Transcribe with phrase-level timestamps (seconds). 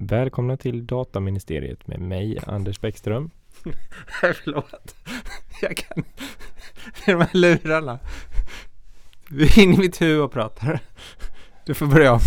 [0.00, 3.30] Välkomna till Dataministeriet med mig, Anders Bäckström.
[4.20, 4.96] Förlåt.
[5.62, 6.04] Jag kan...
[7.04, 7.98] Det är de här lurarna.
[9.28, 10.80] Du är inne i mitt huvud och pratar.
[11.64, 12.20] Du får börja om.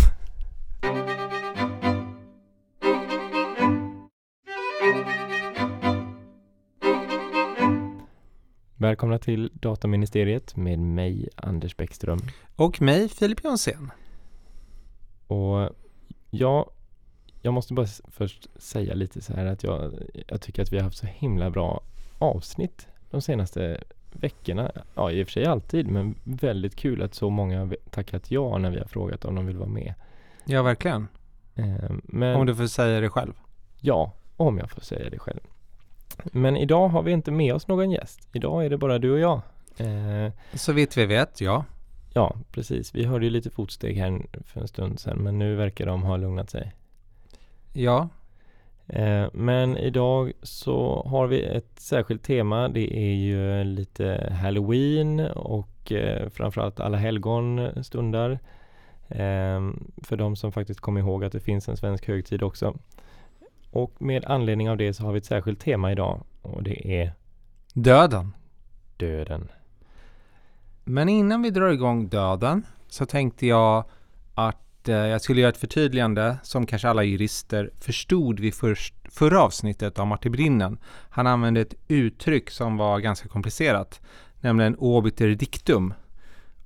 [8.76, 12.18] Välkomna till Dataministeriet med mig, Anders Bäckström.
[12.56, 13.90] Och mig, Filip Jonsén.
[15.26, 15.70] Och
[16.30, 16.70] ja,
[17.42, 19.92] jag måste bara först säga lite så här att jag,
[20.26, 21.80] jag tycker att vi har haft så himla bra
[22.18, 23.80] avsnitt de senaste
[24.12, 24.72] veckorna.
[24.94, 28.58] Ja, i och för sig alltid, men väldigt kul att så många har tackat ja
[28.58, 29.94] när vi har frågat om de vill vara med.
[30.44, 31.08] Ja, verkligen.
[31.54, 33.32] Eh, men, Om du får säga det själv.
[33.80, 35.40] Ja, om jag får säga det själv.
[36.24, 38.28] Men idag har vi inte med oss någon gäst.
[38.32, 39.40] Idag är det bara du och jag.
[39.76, 41.64] Eh, Så vitt vi vet, ja.
[42.12, 42.94] ja, precis.
[42.94, 46.16] Vi hörde ju lite fotsteg här för en stund sedan, men nu verkar de ha
[46.16, 46.72] lugnat sig.
[47.72, 48.08] Ja,
[48.92, 52.68] Eh, men idag så har vi ett särskilt tema.
[52.68, 58.30] Det är ju lite Halloween och eh, framförallt alla helgon stundar.
[59.08, 59.70] Eh,
[60.02, 62.74] för de som faktiskt kommer ihåg att det finns en svensk högtid också.
[63.70, 67.12] Och med anledning av det så har vi ett särskilt tema idag och det är
[67.74, 68.32] döden.
[68.96, 69.48] döden.
[70.84, 73.84] Men innan vi drar igång döden så tänkte jag
[74.34, 79.42] att eh, jag skulle göra ett förtydligande som kanske alla jurister förstod vid först, förra
[79.42, 80.78] avsnittet av Martin Brinnen.
[81.10, 84.00] Han använde ett uttryck som var ganska komplicerat,
[84.40, 85.94] nämligen obiter dictum.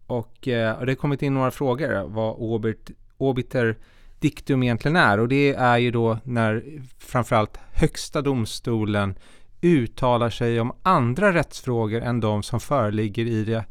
[0.07, 3.77] Och, eh, och det har kommit in några frågor eh, vad obit, obiter
[4.19, 6.65] dictum egentligen är och det är ju då när
[6.99, 9.15] framförallt högsta domstolen
[9.61, 13.65] uttalar sig om andra rättsfrågor än de som föreligger i det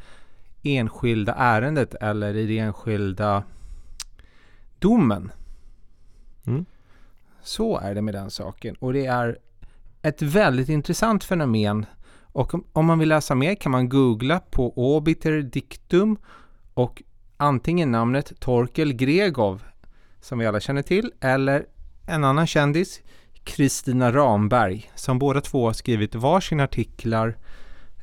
[0.63, 3.43] enskilda ärendet eller i det enskilda
[4.79, 5.31] domen.
[6.47, 6.65] Mm.
[7.43, 9.37] Så är det med den saken och det är
[10.01, 11.85] ett väldigt intressant fenomen
[12.21, 16.17] och om, om man vill läsa mer kan man googla på obiter dictum
[16.73, 17.03] och
[17.37, 19.63] antingen namnet Torkel Gregov
[20.21, 21.65] som vi alla känner till eller
[22.05, 23.01] en annan kändis
[23.43, 27.37] Kristina Ramberg som båda två har skrivit varsin artiklar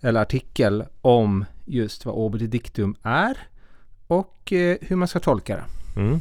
[0.00, 3.38] eller artikel om just vad obiter dictum är
[4.06, 6.00] och eh, hur man ska tolka det.
[6.00, 6.20] Mm.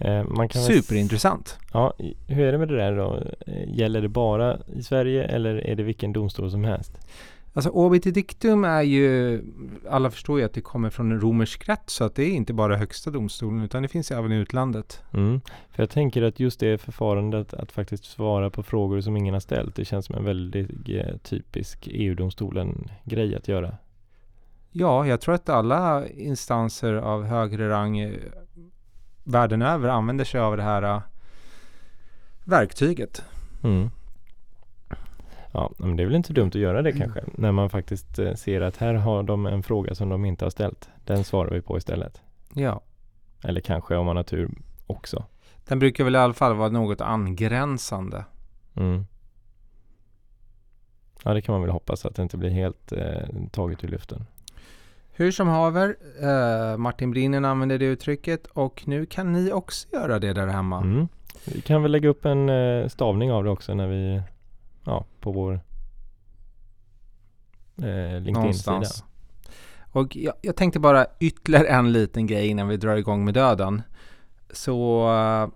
[0.00, 1.58] Eh, man kan väl Superintressant.
[1.72, 1.94] Ja,
[2.26, 3.22] hur är det med det där då?
[3.46, 6.98] Eh, Gäller det bara i Sverige eller är det vilken domstol som helst?
[7.52, 9.42] Alltså obiter dictum är ju,
[9.88, 12.52] alla förstår ju att det kommer från en romersk rätt så att det är inte
[12.52, 15.02] bara högsta domstolen utan det finns även i utlandet.
[15.14, 15.40] Mm.
[15.70, 19.40] För jag tänker att just det förfarandet att faktiskt svara på frågor som ingen har
[19.40, 23.76] ställt, det känns som en väldigt eh, typisk EU-domstolen-grej att göra.
[24.70, 28.16] Ja, jag tror att alla instanser av högre rang
[29.24, 31.02] världen över använder sig av det här eh,
[32.44, 33.22] verktyget.
[33.62, 33.90] Mm.
[35.52, 38.34] Ja, men det är väl inte dumt att göra det kanske, när man faktiskt eh,
[38.34, 40.88] ser att här har de en fråga som de inte har ställt.
[41.04, 42.22] Den svarar vi på istället.
[42.54, 42.80] Ja,
[43.44, 44.50] Eller kanske om man har tur
[44.86, 45.24] också.
[45.68, 48.24] den brukar väl i alla fall vara något angränsande.
[48.74, 49.06] Mm.
[51.24, 54.26] Ja, det kan man väl hoppas att det inte blir helt eh, taget ur luften.
[55.20, 60.18] Hur som haver, eh, Martin Brinnen använder det uttrycket och nu kan ni också göra
[60.18, 60.80] det där hemma.
[60.80, 61.08] Mm.
[61.44, 64.22] Vi kan väl lägga upp en eh, stavning av det också när vi,
[64.84, 65.60] ja, på vår
[67.82, 68.82] eh, LinkedIn-sida.
[69.92, 73.82] Och jag, jag tänkte bara ytterligare en liten grej innan vi drar igång med döden.
[74.50, 75.48] Så eh,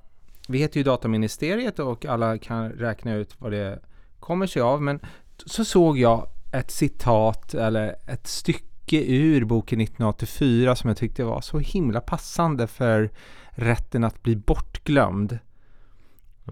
[0.48, 3.78] vi heter ju Dataministeriet och alla kan räkna ut vad det
[4.20, 4.82] kommer sig av.
[4.82, 5.00] Men
[5.46, 11.40] så såg jag ett citat eller ett stycke ur boken 1984 som jag tyckte var
[11.40, 13.10] så himla passande för
[13.50, 15.38] rätten att bli bortglömd.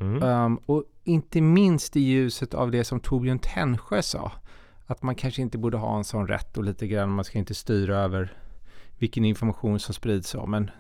[0.01, 0.23] Mm.
[0.23, 4.33] Um, och inte minst i ljuset av det som Torbjörn Tännsjö sa.
[4.87, 7.55] Att man kanske inte borde ha en sån rätt och lite grann, man ska inte
[7.55, 8.37] styra över
[8.99, 10.51] vilken information som sprids om.
[10.51, 10.71] Men,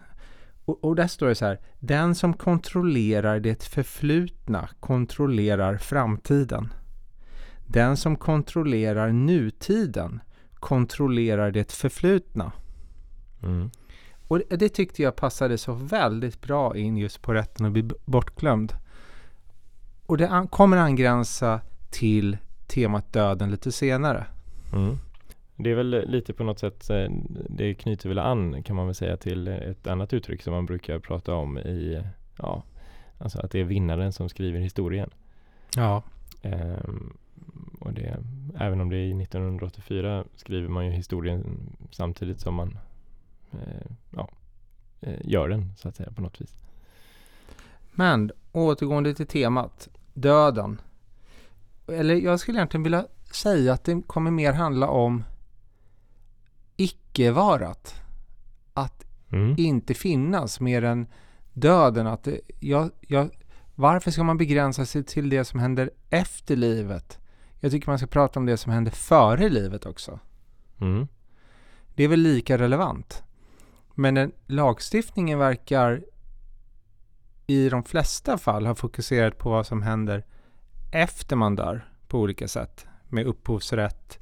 [0.64, 6.72] och, och där står det så här, den som kontrollerar det förflutna kontrollerar framtiden.
[7.66, 10.20] Den som kontrollerar nutiden
[10.62, 12.52] kontrollerar det förflutna.
[13.42, 13.70] Mm.
[14.28, 18.72] Och det, tyckte jag passade så väldigt bra in just på rätten att bli bortglömd.
[20.06, 21.60] Och det an- kommer angränsa
[21.90, 22.36] till
[22.66, 24.26] temat döden lite senare.
[24.72, 24.98] Mm.
[25.56, 27.06] Det är väl lite på något sätt, eh,
[27.48, 30.98] det knyter väl an kan man väl säga till ett annat uttryck som man brukar
[30.98, 32.02] prata om i,
[32.38, 32.62] ja,
[33.18, 35.10] alltså att det är vinnaren som skriver historien.
[35.76, 36.02] Ja.
[36.42, 37.16] Ehm,
[37.80, 38.16] och det,
[38.62, 42.78] även om det är 1984 skriver man ju historien samtidigt som man
[43.52, 44.28] eh, ja,
[45.00, 46.56] eh, gör den så att säga på något vis.
[47.92, 50.80] Men återgående till temat, döden.
[51.86, 55.24] Eller jag skulle egentligen vilja säga att det kommer mer handla om
[56.76, 57.94] icke-varat.
[58.74, 59.54] Att Mm.
[59.58, 61.06] inte finnas mer än
[61.52, 62.06] döden.
[62.06, 63.30] Att det, jag, jag,
[63.74, 67.18] varför ska man begränsa sig till det som händer efter livet?
[67.64, 70.18] Jag tycker man ska prata om det som händer före livet också.
[70.80, 71.08] Mm.
[71.94, 73.22] Det är väl lika relevant.
[73.94, 76.04] Men den, lagstiftningen verkar
[77.46, 80.24] i de flesta fall ha fokuserat på vad som händer
[80.92, 82.86] efter man dör på olika sätt.
[83.08, 84.18] Med upphovsrätt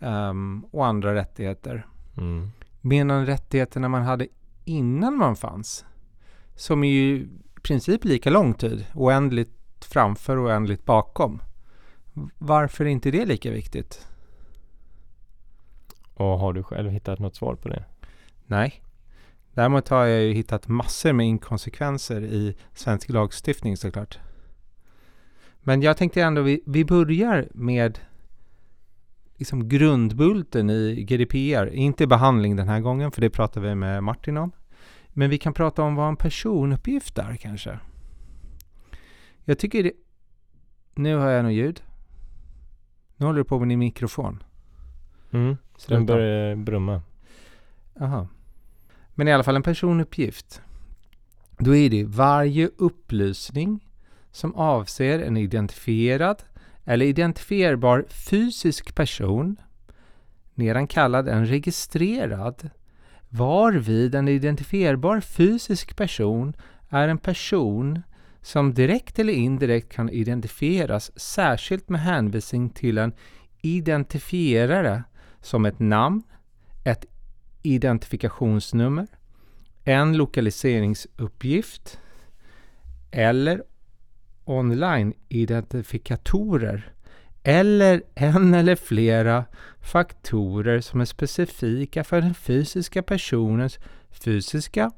[0.00, 1.86] ehm, och andra rättigheter.
[2.16, 2.50] Mm.
[2.80, 4.26] Medan rättigheterna man hade
[4.64, 5.84] innan man fanns,
[6.54, 7.28] som är ju i
[7.62, 11.42] princip lika lång tid, oändligt framför och oändligt bakom.
[12.38, 14.06] Varför är inte det lika viktigt?
[16.14, 17.84] Och har du själv hittat något svar på det?
[18.46, 18.82] Nej.
[19.54, 24.18] Däremot har jag ju hittat massor med inkonsekvenser i svensk lagstiftning såklart.
[25.60, 27.98] Men jag tänkte ändå vi, vi börjar med
[29.36, 31.74] liksom grundbulten i GDPR.
[31.74, 34.52] Inte behandling den här gången, för det pratar vi med Martin om.
[35.08, 37.78] Men vi kan prata om vad en personuppgift är kanske.
[39.44, 39.92] Jag tycker det...
[40.94, 41.82] Nu har jag något ljud.
[43.20, 44.42] Nu håller du på med din mikrofon.
[45.30, 45.46] Mm.
[45.46, 46.04] Den Sluta.
[46.04, 47.02] börjar brumma.
[48.00, 48.28] Aha.
[49.14, 50.62] Men i alla fall en personuppgift.
[51.58, 53.88] Då är det varje upplysning
[54.30, 56.42] som avser en identifierad
[56.84, 59.56] eller identifierbar fysisk person,
[60.54, 62.70] nedan kallad en registrerad,
[63.28, 66.56] varvid en identifierbar fysisk person
[66.88, 68.02] är en person
[68.42, 73.12] som direkt eller indirekt kan identifieras särskilt med hänvisning till en
[73.62, 75.04] identifierare
[75.40, 76.22] som ett namn,
[76.84, 77.04] ett
[77.62, 79.06] identifikationsnummer,
[79.84, 82.00] en lokaliseringsuppgift
[83.10, 83.64] eller
[84.44, 86.92] online-identifikatorer
[87.42, 89.44] eller en eller flera
[89.80, 93.78] faktorer som är specifika för den fysiska personens
[94.10, 94.90] fysiska,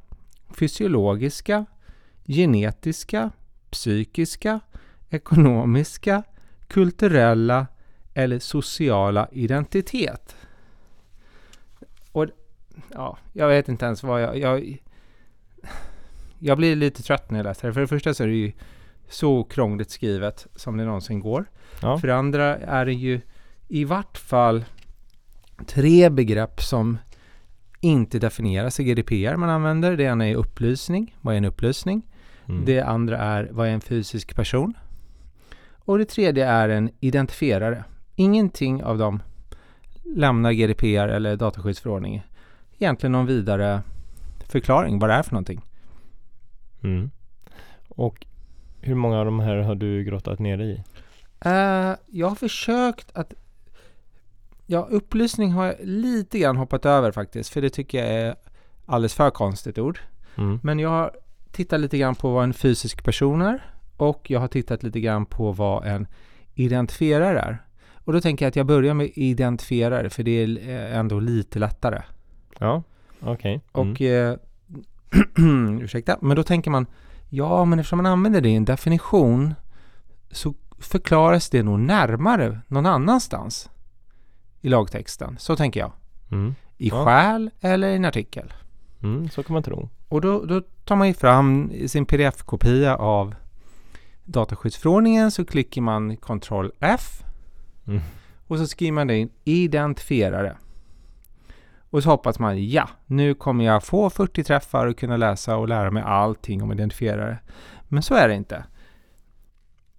[0.59, 1.67] fysiologiska,
[2.25, 3.31] genetiska,
[3.71, 4.61] psykiska,
[5.11, 6.23] ekonomiska,
[6.67, 7.67] kulturella
[8.15, 10.37] eller sociala identitet.
[12.13, 12.27] Och
[12.95, 14.83] ja, jag vet inte ens vad jag, jag...
[16.45, 17.75] Jag blir lite trött när jag läser det.
[17.75, 18.53] För det första så är det ju
[19.09, 21.45] så krångligt skrivet som det någonsin går.
[21.83, 21.99] Ja.
[21.99, 23.21] För det andra är det ju
[23.69, 24.65] i vart fall
[25.67, 26.99] tre begrepp som
[27.81, 29.97] inte definieras i GDPR man använder.
[29.97, 31.17] Det ena är upplysning.
[31.21, 32.03] Vad är en upplysning?
[32.53, 32.65] Mm.
[32.65, 34.75] Det andra är vad är en fysisk person?
[35.85, 37.85] Och det tredje är en identifierare.
[38.15, 39.23] Ingenting av dem
[40.03, 42.23] lämnar GDPR eller dataskyddsförordning
[42.79, 43.83] egentligen någon vidare
[44.49, 45.61] förklaring vad det är för någonting.
[46.83, 47.11] Mm.
[47.89, 48.27] Och
[48.81, 50.83] hur många av de här har du grottat ner dig i?
[51.41, 53.35] Eh, jag har försökt att...
[54.67, 58.37] Ja, upplysning har jag lite grann hoppat över faktiskt, för det tycker jag är
[58.87, 59.99] alldeles för konstigt ord.
[60.37, 60.61] Mm.
[60.63, 61.13] Men jag har
[61.53, 65.27] tittat lite grann på vad en fysisk person är och jag har tittat lite grann
[65.27, 66.07] på vad en
[66.55, 67.63] identifierare är.
[68.05, 71.59] Och då tänker jag att jag börjar med identifierare, för det är eh, ändå lite
[71.59, 72.03] lättare.
[72.59, 72.83] Ja,
[73.21, 73.61] okej.
[73.75, 73.93] Mm.
[73.93, 74.37] Och, eh,
[75.83, 76.87] ursäkta, men då tänker man,
[77.29, 79.55] ja men eftersom man använder det i en definition
[80.31, 83.71] så förklaras det nog närmare någon annanstans
[84.61, 85.37] i lagtexten.
[85.39, 85.93] Så tänker jag.
[86.31, 86.55] Mm.
[86.79, 87.05] I Ja.
[87.05, 88.53] skäl eller i en artikel.
[89.03, 89.89] Mm, så kan man tro.
[90.09, 93.35] Och då, då tar man ju fram sin pdf-kopia av
[94.25, 97.23] dataskyddsförordningen så klickar man Ctrl F
[97.87, 98.01] Mm.
[98.47, 100.57] och så skriver man in identifierare.
[101.91, 105.69] Och så hoppas man ja, nu kommer jag få 40 träffar och kunna läsa och
[105.69, 107.39] lära mig allting om identifierare.
[107.89, 108.65] Men så är det inte.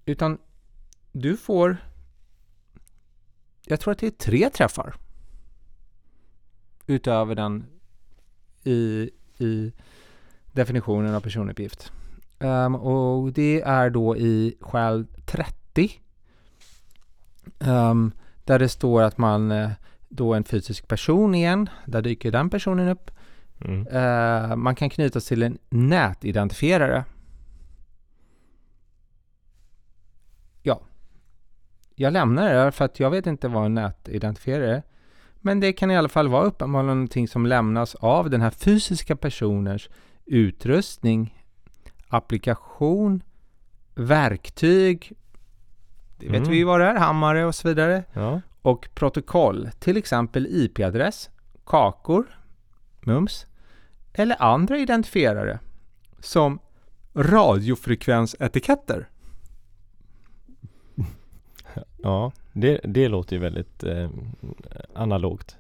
[0.05, 0.37] Utan
[1.11, 1.77] du får,
[3.65, 4.95] jag tror att det är tre träffar.
[6.87, 7.65] Utöver den
[8.63, 9.71] i, i
[10.51, 11.91] definitionen av personuppgift.
[12.39, 15.91] Ehm, och det är då i skäl 30.
[17.59, 18.11] ehm,
[18.43, 19.69] där det står att man eh,
[20.09, 21.69] då en fysisk person igen.
[21.85, 23.11] Där dyker den personen upp.
[23.65, 23.87] Mm.
[23.87, 27.05] Eh, man kan knytas till en nätidentifierare.
[30.61, 30.81] Ja.
[31.95, 34.83] Jag lämnar det för att jag vet inte vad en nätidentifierare är.
[35.45, 39.15] Men det kan i alla fall vara uppenbarligen någonting som lämnas av den här fysiska
[39.15, 39.89] personens
[40.25, 41.39] utrustning,
[42.07, 43.23] applikation,
[43.95, 45.11] verktyg.
[46.17, 46.49] Det vet Mm.
[46.51, 48.41] vi vad det är, hammare och så vidare Ja.
[48.61, 51.29] och protokoll, till exempel IP-adress,
[51.65, 52.25] kakor,
[53.01, 53.45] mums
[54.13, 55.59] eller andra identifierare
[56.19, 56.59] som
[57.15, 59.09] radiofrekvensetiketter.
[62.03, 64.09] Ja, det, det låter ju väldigt eh,
[64.95, 65.57] analogt.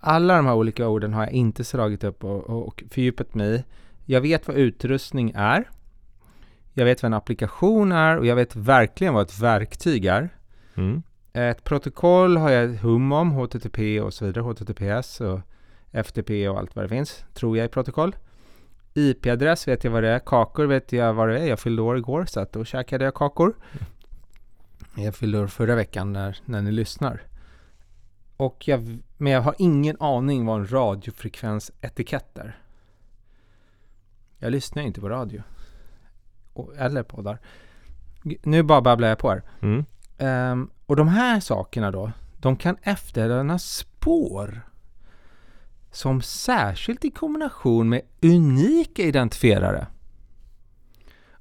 [0.00, 3.64] Alla de här olika orden har jag inte slagit upp och, och fördjupat mig i.
[4.04, 5.70] Jag vet vad utrustning är.
[6.72, 10.28] Jag vet vad en applikation är och jag vet verkligen vad ett verktyg är.
[10.74, 11.02] Mm.
[11.32, 15.40] Ett protokoll har jag hum om, HTTP och så vidare, HTTPS och
[15.92, 18.16] FTP och allt vad det finns, tror jag i protokoll.
[18.94, 21.46] IP-adress vet jag vad det är, kakor vet jag vad det är.
[21.46, 23.54] Jag fyllde år igår så att då käkade jag kakor.
[24.98, 27.22] Jag fyllde år förra veckan när, när ni lyssnar.
[28.36, 32.58] Och jag, men jag har ingen aning vad en radiofrekvensetikett är.
[34.38, 35.42] Jag lyssnar inte på radio.
[36.78, 37.38] Eller poddar.
[38.42, 39.42] Nu bara babblar jag på här.
[39.60, 39.84] Mm.
[40.18, 44.60] Ehm, och de här sakerna då, de kan efterlämna spår
[45.90, 49.86] som särskilt i kombination med unika identifierare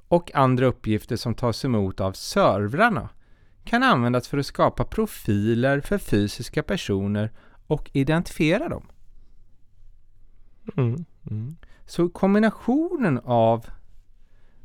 [0.07, 3.09] och andra uppgifter som tas emot av servrarna
[3.65, 7.31] kan användas för att skapa profiler för fysiska personer
[7.67, 8.87] och identifiera dem.
[10.77, 11.05] Mm.
[11.31, 11.57] Mm.
[11.85, 13.65] Så kombinationen av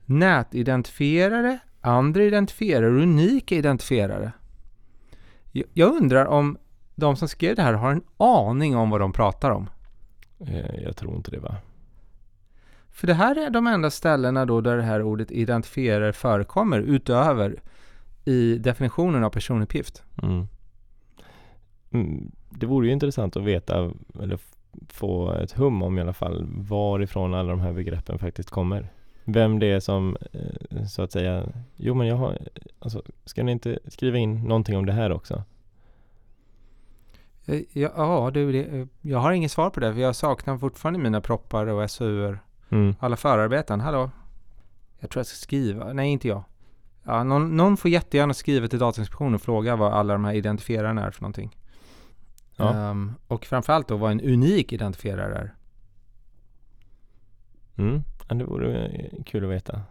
[0.05, 4.33] nätidentifierare, andra identifierare och unika identifierare.
[5.53, 6.59] Jag- undrar om
[6.95, 9.71] de som skrev det här har en aning om vad de pratar om.
[10.41, 11.57] Eh, jag tror inte det va?
[12.91, 17.63] För det här är de enda ställena då där det här ordet identifierare förekommer utöver
[18.31, 20.03] i definitionen av personuppgift.
[20.23, 20.49] Mm.
[21.91, 22.31] Mm.
[22.51, 24.39] Det vore ju intressant att veta, eller
[24.89, 28.91] få ett hum om i alla fall, varifrån alla de här begreppen faktiskt kommer.
[29.25, 31.47] Vem det är som, eh, så att säga,
[31.77, 32.39] jo men jag har,
[32.79, 35.43] alltså, ska ni inte skriva in någonting om det här också?
[37.47, 40.59] Eh, Ja, ja du, det, eh, jag har inget svar på det för jag saknar
[40.59, 42.39] fortfarande mina proppar och SUR.
[42.71, 42.95] Mm.
[43.01, 44.11] Alla förarbeten, hallå?
[45.01, 46.45] Jag tror jag ska skriva, nej inte jag.
[47.05, 51.07] Ja, någon, någon får jättegärna skriva till Datainspektionen och fråga vad alla de här identifierarna
[51.07, 51.57] är för någonting.
[52.57, 52.75] Ja.
[52.75, 55.55] Ehm, och framförallt då vad en unik identifierare är.
[57.77, 58.03] Mm.
[58.29, 58.91] Ja, det vore
[59.27, 59.83] kul att veta.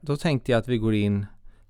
[0.00, 1.26] Då tänkte jag att vi går in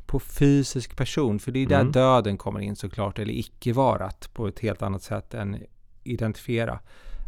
[0.06, 1.92] på fysisk person, för det är där Mm.
[1.92, 5.62] döden kommer in såklart, eller icke-varat på ett helt annat sätt än
[6.04, 6.80] identifiera.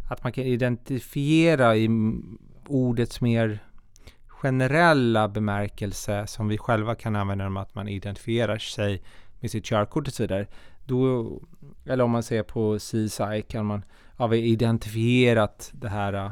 [0.09, 1.89] Att man kan identifiera i
[2.67, 3.63] ordets mer
[4.43, 9.01] generella bemärkelse som vi själva kan använda om att man identifierar sig
[9.39, 10.47] med sitt körkort och så vidare.
[10.85, 11.31] Då,
[11.85, 13.83] eller om man ser på CSI kan man,
[14.17, 16.31] ja vi identifierat det här äh,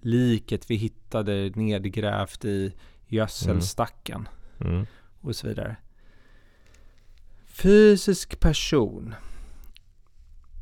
[0.00, 2.72] liket vi hittade nedgrävt i
[3.06, 4.28] gödselstacken
[4.60, 4.86] Mm.
[5.20, 5.76] och så vidare.
[7.46, 9.14] Fysisk person.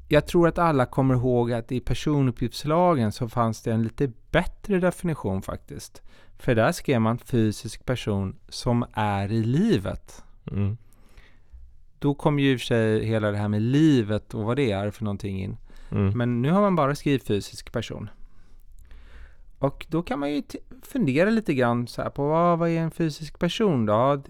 [0.08, 4.80] Jag tror att alla kommer ihåg att i personuppgiftslagen så fanns det en lite bättre
[4.80, 6.02] definition faktiskt.
[6.38, 10.24] För där skrev man fysisk person som är i livet.
[10.50, 10.76] Mm.
[11.98, 14.70] Då kom ju i och för sig hela det här med livet och vad det
[14.70, 15.56] är för någonting in.
[15.90, 16.18] Mm.
[16.18, 18.10] Men nu har man bara skrivit fysisk person.
[19.58, 20.42] Och då kan man ju
[20.82, 24.22] fundera lite grann så här på vad, vad är en fysisk person då?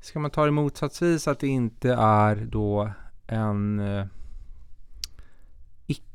[0.00, 2.90] Ska man ta det motsatsvis att det inte är då
[3.26, 4.06] en eh,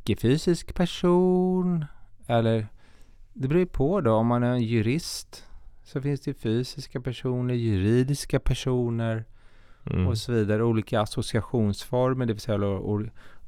[0.03, 1.85] icke-fysisk person?
[2.27, 2.67] Eller
[3.33, 4.13] det beror ju på då.
[4.13, 5.45] Om man är en jurist
[5.83, 9.25] så finns det fysiska personer, juridiska personer
[9.85, 10.07] Mm.
[10.07, 10.63] och så vidare.
[10.63, 12.79] Olika associationsformer, det vill säga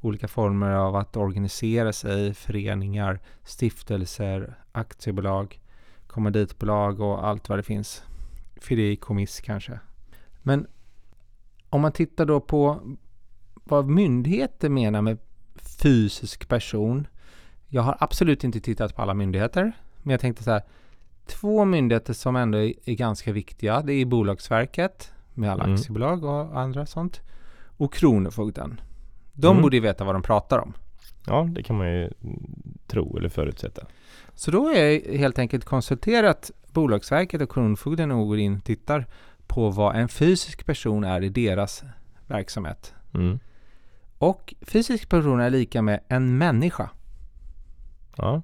[0.00, 5.60] olika former av att organisera sig, föreningar, stiftelser, aktiebolag,
[6.06, 8.02] kommanditbolag och allt vad det finns.
[8.56, 9.80] Fideikommiss kanske.
[10.42, 10.66] Men
[11.70, 12.80] om man tittar då på
[13.64, 15.18] vad myndigheter menar med
[15.82, 17.06] fysisk person.
[17.68, 20.62] Jag har absolut inte tittat på alla myndigheter, men jag tänkte så här.
[21.26, 25.74] Två myndigheter som ändå är, är ganska viktiga, det är Bolagsverket med alla Mm.
[25.76, 27.20] aktiebolag och andra sånt.
[27.76, 28.80] Och Kronofogden.
[29.32, 29.62] De Mm.
[29.62, 30.72] borde ju veta vad de pratar om.
[31.26, 32.10] Ja, det kan man ju
[32.86, 33.86] tro eller förutsätta.
[34.34, 39.06] Så då har jag helt enkelt konsulterat Bolagsverket och Kronofogden och går in och tittar
[39.46, 41.84] på vad en fysisk person är i deras
[42.26, 42.94] verksamhet.
[43.14, 43.38] Mm.
[44.18, 46.90] Och fysisk person är lika med en människa.
[48.16, 48.42] Ja.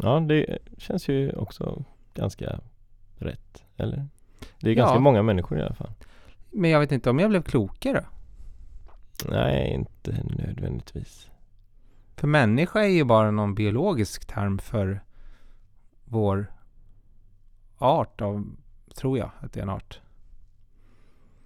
[0.00, 1.84] Ja, det känns ju också
[2.14, 2.60] ganska
[3.18, 4.06] rätt, eller?
[4.60, 5.00] Det är ganska Ja.
[5.00, 5.92] många människor i alla fall.
[6.50, 8.04] Men jag vet inte om jag blev klokare.
[9.28, 11.30] Nej, inte nödvändigtvis.
[12.16, 15.00] För människa är ju bara någon biologisk term för
[16.04, 16.52] vår
[17.78, 18.46] art av,
[18.94, 20.00] tror jag att det är en art.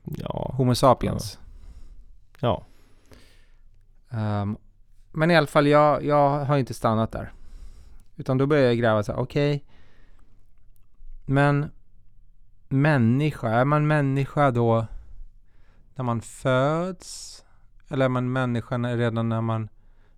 [0.05, 1.39] Ja, Homo sapiens.
[2.41, 2.65] ja.
[4.17, 4.57] Ehm,
[5.13, 7.33] men i alla fall, jag, jag har inte stannat där.
[8.17, 9.65] Utan då börjar jag gräva så här, okej.
[11.27, 11.71] men
[12.69, 14.87] människa, är man människa då
[15.95, 17.45] när man föds?
[17.89, 19.69] Eller är man människa när- redan när man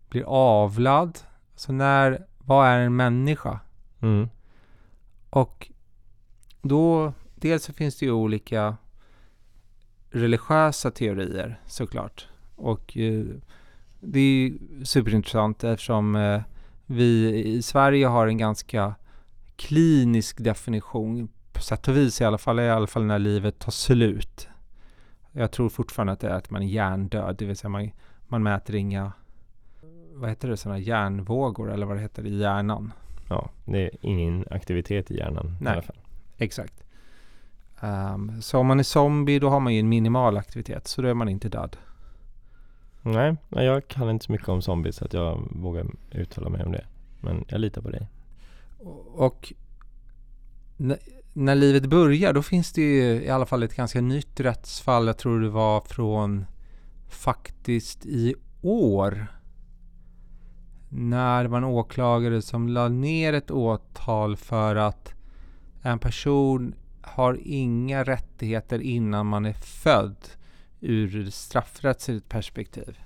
[0.09, 1.19] blir avlad?
[1.55, 3.61] Så när, vad är en människa?
[4.00, 4.28] Mm.
[5.31, 5.71] Och
[6.62, 8.76] då, dels så finns det ju olika
[10.11, 12.28] religiösa teorier såklart.
[12.57, 13.25] Och eh,
[14.00, 14.52] det är
[14.85, 16.40] superintressant eftersom eh,
[16.87, 18.95] vi i Sverige har en ganska
[19.57, 23.73] klinisk definition på sätt och vis i alla fall, i alla fall när livet tar
[23.73, 24.49] slut.
[25.33, 27.90] Jag tror fortfarande att det är att man är hjärndöd, det vill säga man,
[28.26, 29.12] man mäter inga,
[30.14, 32.93] vad heter det, sådana hjärnvågor eller vad det heter i hjärnan.
[33.28, 35.73] Ja, det är ingen aktivitet i hjärnan i Nej.
[35.73, 35.99] alla fall.
[36.38, 36.85] Exakt.
[37.81, 41.09] Ehm, så om man är zombie då har man ju en minimal aktivitet så då
[41.09, 41.76] är man inte död.
[43.12, 46.73] Nej, jag kan inte så mycket om zombies så att jag vågar uttala mig om
[46.73, 46.87] det.
[47.21, 48.09] Men jag litar på dig.
[49.15, 49.53] Och
[51.33, 55.07] när livet börjar då finns det ju i alla fall ett ganska nytt rättsfall.
[55.07, 56.47] Jag tror det var från
[57.09, 59.27] faktiskt i år.
[60.88, 65.15] När det var en åklagare som la ner ett åtal för att
[65.83, 70.17] en person har inga rättigheter innan man är född
[70.80, 72.99] ur straffrättsligt perspektiv.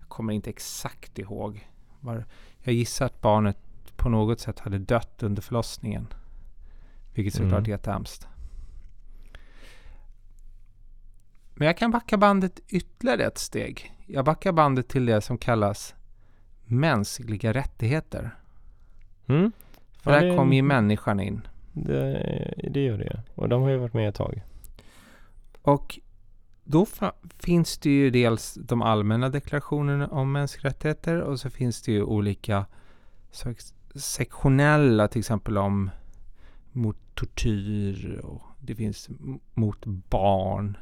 [0.00, 1.68] Jag kommer inte exakt ihåg.
[2.00, 2.24] Var-
[2.62, 3.56] Jag gissar att barnet
[3.96, 6.06] på något sätt hade dött under förlossningen.
[7.14, 7.64] Vilket såklart Mm.
[7.64, 8.26] är jättehemskt.
[11.54, 13.94] Men jag kan backa bandet ytterligare ett steg.
[14.06, 15.94] Jag backar bandet till det som kallas
[16.64, 18.30] mänskliga rättigheter.
[19.26, 19.52] Mm?
[19.98, 21.46] För Ja, där det- kommer ju människan in.
[21.72, 24.42] Det, det gör det Och de har ju varit med ett tag.
[25.62, 25.98] Och
[26.70, 31.82] då fa- finns det ju dels de allmänna deklarationerna om mänskliga rättigheter och så finns
[31.82, 32.66] det ju olika
[33.94, 35.90] sektionella, till exempel om
[36.72, 39.08] mot tortyr och det finns
[39.54, 40.76] mot barn,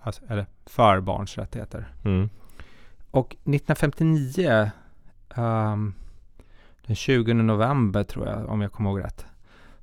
[0.00, 1.94] alltså, eller för barns rättigheter.
[2.04, 2.30] Mm.
[3.10, 4.70] Och 1959,
[5.34, 5.94] ehm,
[6.86, 9.26] den 20 november tror jag, om jag kommer ihåg rätt,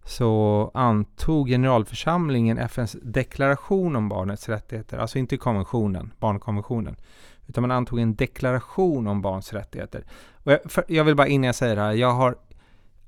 [0.05, 6.95] så antog generalförsamlingen FNs deklaration om barnets rättigheter, alltså inte konventionen, barnkonventionen,
[7.47, 10.05] utan man antog en deklaration om barns rättigheter.
[10.43, 12.35] Och jag, för, jag vill bara innan jag säger det här, jag har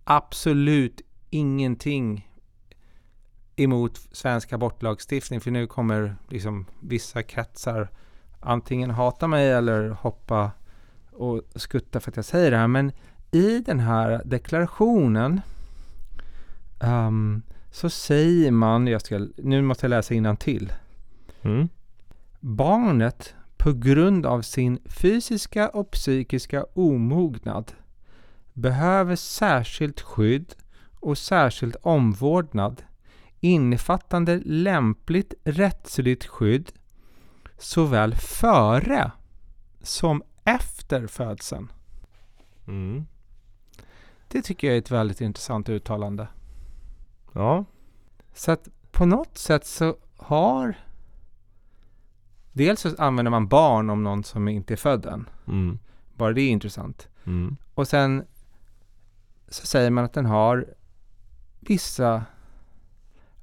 [0.04, 2.30] absolut ingenting
[3.56, 7.90] emot svensk abortlagstiftning, för nu kommer liksom vissa kretsar
[8.40, 10.52] antingen hata mig eller hoppa
[11.12, 12.68] och skutta för att jag säger det här.
[12.68, 12.92] Men
[13.32, 15.42] i den här deklarationen
[16.80, 20.74] ehm, så säger man, jag ska, nu måste jag läsa till.
[21.42, 21.70] Mm.
[22.40, 27.72] Barnet på grund av sin fysiska och psykiska omognad
[28.54, 30.56] behöver särskilt skydd
[31.00, 32.84] och särskild omvårdnad
[33.40, 36.72] innefattande lämpligt rättsligt skydd
[37.58, 39.12] såväl före
[39.82, 41.72] som efter födseln.
[42.68, 43.06] Mm.
[44.28, 46.28] Det tycker jag är ett väldigt intressant uttalande.
[47.38, 47.66] Ja.
[48.34, 50.76] Så att på något sätt så har
[52.52, 55.30] Dels så använder man barn om någon som inte är född än.
[55.48, 55.80] Mm.
[56.16, 57.10] Bara det är intressant.
[57.26, 57.58] Mm.
[57.74, 58.26] Och sen
[59.48, 60.66] så säger man att den har
[61.60, 62.26] vissa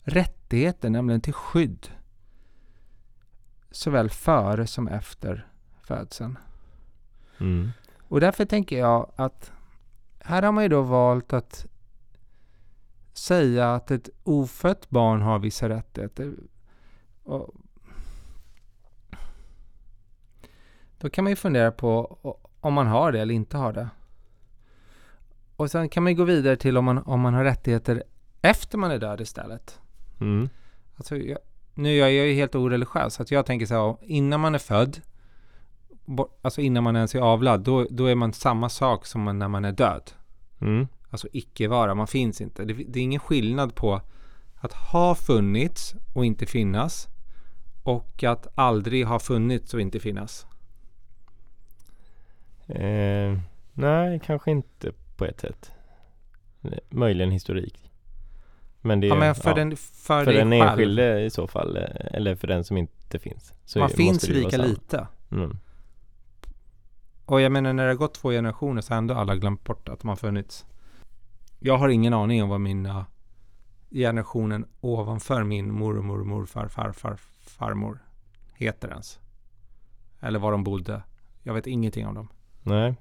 [0.03, 1.89] rättigheter, nämligen till skydd.
[3.71, 5.47] Såväl före som efter
[5.83, 6.39] födseln.
[7.39, 7.71] Mm.
[7.99, 9.53] Och därför tänker jag att
[10.19, 11.67] här har man ju då valt att
[13.15, 16.35] säga att ett ofött barn har vissa rättigheter.
[17.23, 17.55] Och
[20.99, 22.19] då kan man ju fundera på
[22.61, 23.89] om man har det eller inte har det.
[25.57, 28.03] Och sen kan man ju gå vidare till om man, om man har rättigheter
[28.43, 29.81] efter man är död istället.
[30.21, 30.49] Mm.
[30.97, 31.39] Alltså, jag,
[31.75, 34.59] nu är jag ju helt oreligiös, så att jag tänker så här, innan man är
[34.59, 35.01] född,
[36.43, 39.65] alltså innan man ens är avlad, då, då är man samma sak som när man
[39.65, 40.11] är död.
[40.61, 40.89] Mm.
[41.15, 42.65] Alltså icke-vara, man finns inte.
[42.65, 44.01] Det, det är ingen skillnad på
[44.57, 47.09] att ha funnits och inte finnas
[47.83, 50.47] och att aldrig ha funnits och inte finnas.
[52.67, 53.39] Eh,
[53.73, 55.73] nej, kanske inte på ett sätt.
[56.91, 57.91] Möjligen historik.
[58.81, 61.77] Men det Ja, men ja, för, den, för, för den enskilde i så fall.
[61.77, 63.53] eh, Eller för den som inte finns.
[63.65, 65.07] Så man finns lika lite.
[65.31, 65.57] Mm.
[67.25, 69.89] Och jag menar när det har gått två generationer så har ändå alla glömt bort
[69.89, 70.67] att har funnits.
[71.67, 73.07] Jag har ingen aning om vad mina
[73.91, 77.99] generationen ovanför min mormor, morfar, farfar, farmor
[78.55, 79.21] heter ens.
[80.21, 81.03] Eller var de bodde.
[81.43, 82.29] Jag vet ingenting om dem.
[82.63, 82.95] Nej.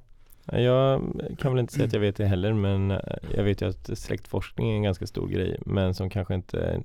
[0.45, 1.02] Jag
[1.39, 2.99] kan väl inte säga att jag vet det heller men eh,
[3.36, 6.82] jag vet ju att släktforskning är en ganska stor grej men som kanske inte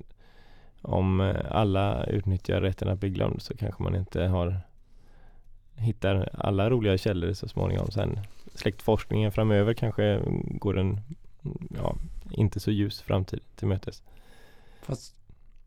[0.81, 4.61] om eh, alla utnyttjar rätten att bli glömd så kanske man inte har
[5.75, 7.91] hittar alla roliga källor så småningom.
[7.91, 8.19] Sen
[8.53, 11.01] släktforskningen framöver kanske går en
[11.69, 11.95] ja,
[12.31, 14.03] inte så ljus framtid till mötes.
[14.81, 15.15] Fast,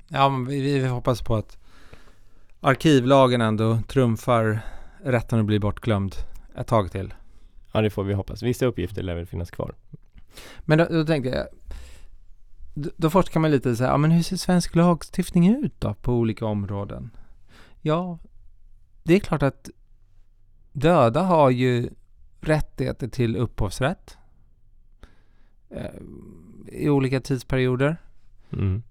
[0.09, 1.59] ja, vi, vi hoppas på att
[2.61, 4.61] arkivlagen ändå trumfar
[5.05, 6.15] rätten att bli bortglömd
[6.57, 7.15] ett tag till.
[7.73, 8.43] Ja, det får vi hoppas.
[8.43, 9.75] Vissa uppgifter lär väl finnas kvar.
[10.61, 11.47] Men då, då tänkte jag,
[12.75, 15.95] då, då forskar man lite så här, ja men hur ser svensk lagstiftning ut då
[15.95, 17.11] på olika områden?
[17.81, 18.19] Ja,
[19.03, 19.71] det är klart att
[20.73, 21.91] döda har ju
[22.41, 24.19] rättigheter till upphovsrätt
[26.67, 27.97] i olika tidsperioder.
[28.51, 28.83] Mm.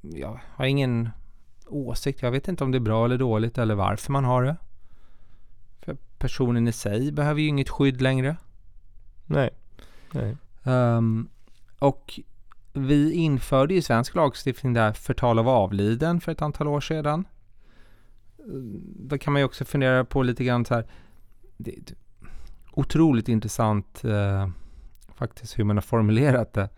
[0.00, 1.08] Jag har ingen
[1.66, 2.22] åsikt.
[2.22, 4.56] Jag vet inte om det är bra eller dåligt eller varför man har det.
[5.80, 8.36] För personen i sig behöver ju inget skydd längre.
[9.26, 9.50] Nej.
[10.12, 10.36] Nej.
[10.64, 11.28] Um,
[11.78, 12.20] och
[12.72, 17.24] vi införde ju svensk lagstiftning där förtal av avliden för ett antal år sedan.
[18.96, 20.86] Då kan man ju också fundera på lite grann så här.
[21.56, 21.82] Det är
[22.72, 24.48] otroligt intressant eh,
[25.20, 26.68] faktiskt hur man har formulerat det.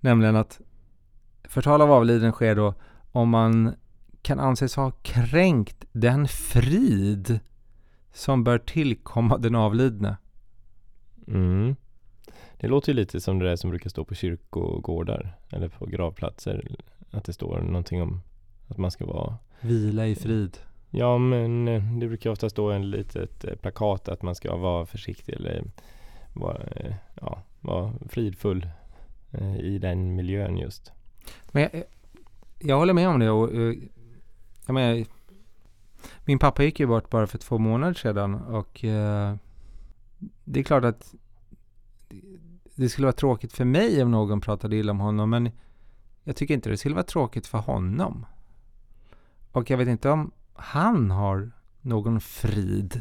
[0.00, 0.60] Nämligen att
[1.44, 2.74] förtal av avliden sker då
[3.12, 3.74] om man
[4.22, 7.40] kan anses ha kränkt den frid
[8.12, 10.16] som bör tillkomma den avlidne.
[11.28, 11.76] Mm.
[12.60, 16.76] Det låter ju lite som det där som brukar stå på kyrkogårdar eller på gravplatser.
[17.10, 18.20] Att det står någonting om
[18.68, 20.58] att man ska vara Vila i frid.
[20.90, 24.86] Ja men eh, det brukar ofta stå en litet eh, plakat att man ska vara
[24.86, 25.64] försiktig eller
[26.32, 28.68] vara, eh, ja, vara fridfull
[29.60, 30.92] i den miljön just.
[31.52, 31.84] Men jag,
[32.58, 33.50] jag håller med om det och
[34.66, 35.06] jag menar,
[36.24, 39.36] min pappa gick ju bort bara för två månader sedan och eh,
[40.44, 41.14] det är klart att
[42.74, 45.50] det skulle vara tråkigt för mig om någon pratade illa om honom men
[46.24, 48.26] jag tycker inte det skulle vara tråkigt för honom.
[49.52, 51.50] Och jag vet inte om han har
[51.80, 53.00] någon frid.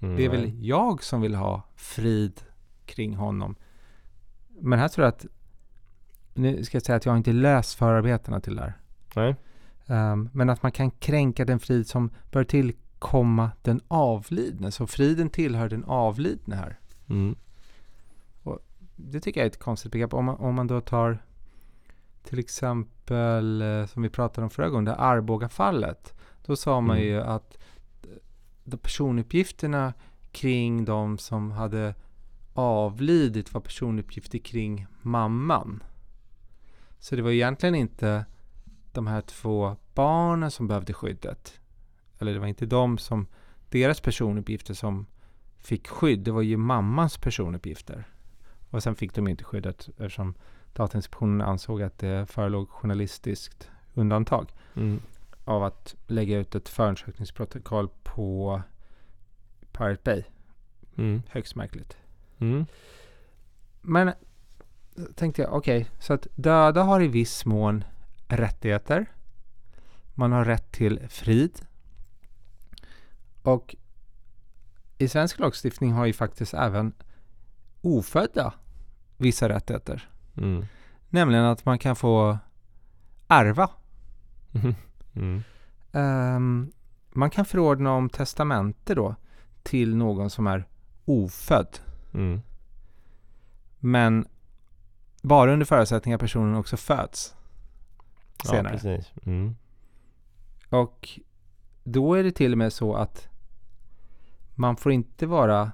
[0.00, 0.16] Mm.
[0.16, 2.40] Det är väl jag som vill ha frid
[2.86, 3.56] kring honom.
[4.60, 5.26] Men här tror jag att,
[6.34, 8.74] nu ska jag säga att jag inte läst förarbetena till det här.
[9.14, 9.36] Nej.
[9.86, 14.70] Um, men att man kan kränka den frid som bör tillkomma den avlidne.
[14.70, 16.78] Så friden tillhör den avlidne här.
[17.08, 17.36] Mm.
[18.42, 18.58] Och
[18.96, 20.14] det tycker jag är ett konstigt begrepp.
[20.14, 21.18] Om man, om man då tar
[22.24, 26.14] till exempel, eh, som vi pratade om förra gången, det Arboga-fallet.
[26.46, 27.08] Då sa man mm.
[27.08, 27.58] ju att
[28.64, 29.92] de personuppgifterna
[30.32, 31.94] kring de som hade
[32.54, 35.82] avlidit var personuppgifter kring mamman.
[36.98, 38.24] Så det var egentligen inte
[38.92, 41.60] de här två barnen som behövde skyddet.
[42.18, 43.26] Eller det var inte de som,
[43.68, 45.06] deras personuppgifter som
[45.58, 46.20] fick skydd.
[46.20, 48.04] Det var ju mammans personuppgifter.
[48.70, 50.34] Och sen fick de inte skyddet eftersom
[50.72, 54.52] Datainspektionen ansåg att det förelåg journalistiskt undantag.
[54.74, 55.00] Mm.
[55.44, 58.62] Av att lägga ut ett förundersökningsprotokoll på
[59.72, 60.22] Pirate Bay.
[60.96, 61.22] Mm.
[61.28, 61.96] Högst märkligt.
[62.52, 62.66] Mm.
[63.80, 64.12] Men
[65.14, 67.84] tänkte jag, okej, okay, så att döda har i viss mån
[68.28, 69.06] rättigheter.
[70.14, 71.60] Man har rätt till frid.
[73.42, 73.76] Och
[74.98, 76.92] i svensk lagstiftning har ju faktiskt även
[77.80, 78.54] ofödda
[79.16, 80.08] vissa rättigheter.
[80.36, 80.66] Mm.
[81.08, 82.38] Nämligen att man kan få
[83.28, 83.70] ärva.
[85.16, 85.42] Mm.
[85.92, 86.72] Um,
[87.12, 89.14] man kan förordna om testamente då
[89.62, 90.64] till någon som är
[91.04, 91.78] ofödd.
[92.14, 92.42] Mm.
[93.78, 94.28] Men
[95.22, 97.34] bara under förutsättning att personen också föds
[98.44, 98.64] senare.
[98.64, 99.12] Ja, precis.
[99.26, 99.56] Mm.
[100.68, 101.20] Och
[101.84, 103.28] då är det till och med så att
[104.54, 105.72] man får inte vara,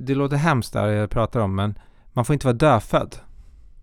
[0.00, 1.78] det låter hemskt där jag pratar om, men
[2.12, 3.16] man får inte vara dödfödd.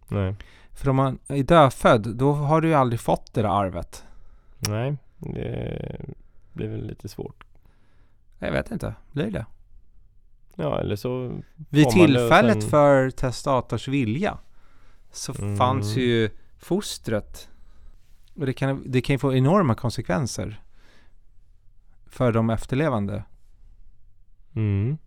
[0.07, 0.35] Nej.
[0.71, 4.03] För om man är dödfödd, då har du ju aldrig fått det där arvet.
[4.59, 6.05] Nej, det
[6.53, 7.43] blir väl lite svårt.
[8.39, 9.45] Jag vet inte, blir det?
[10.55, 11.41] Ja, eller så...
[11.69, 12.69] Vid tillfället sen...
[12.69, 14.37] för testators vilja
[15.11, 15.57] så mm.
[15.57, 17.49] fanns ju fostret.
[18.35, 20.61] Och det kan, det kan ju få enorma konsekvenser
[22.05, 23.23] för de efterlevande.
[24.55, 24.97] Mm.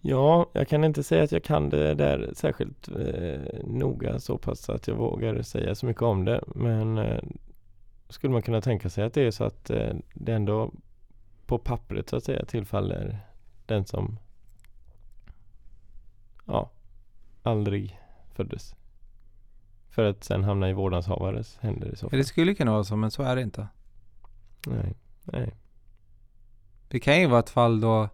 [0.00, 4.70] Ja, jag kan inte säga att jag kan det där särskilt eh, noga så pass
[4.70, 6.44] att jag vågar säga så mycket om det.
[6.46, 7.22] Men eh,
[8.08, 10.72] skulle man kunna tänka sig att det är så att eh, det ändå
[11.46, 13.18] på pappret så att säga tillfaller
[13.66, 14.18] den som
[16.46, 16.70] ja,
[17.42, 18.00] aldrig
[18.34, 18.74] föddes.
[19.88, 22.18] För att sen hamna i vårdnadshavares händer i så fall.
[22.18, 23.68] Det skulle kunna vara så, men så är det inte.
[24.66, 25.54] Nej, nej.
[26.88, 28.08] Det kan ju vara ett fall då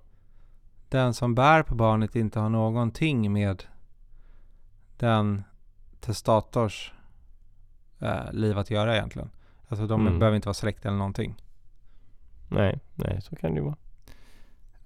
[0.88, 3.64] den som bär på barnet inte har någonting med
[4.97, 5.42] den
[6.01, 6.92] testators
[8.01, 9.31] eh, liv att göra egentligen.
[9.68, 10.18] Alltså de Mm.
[10.18, 11.42] behöver inte vara släkt eller någonting.
[12.49, 13.77] Nej, nej, så kan det ju vara.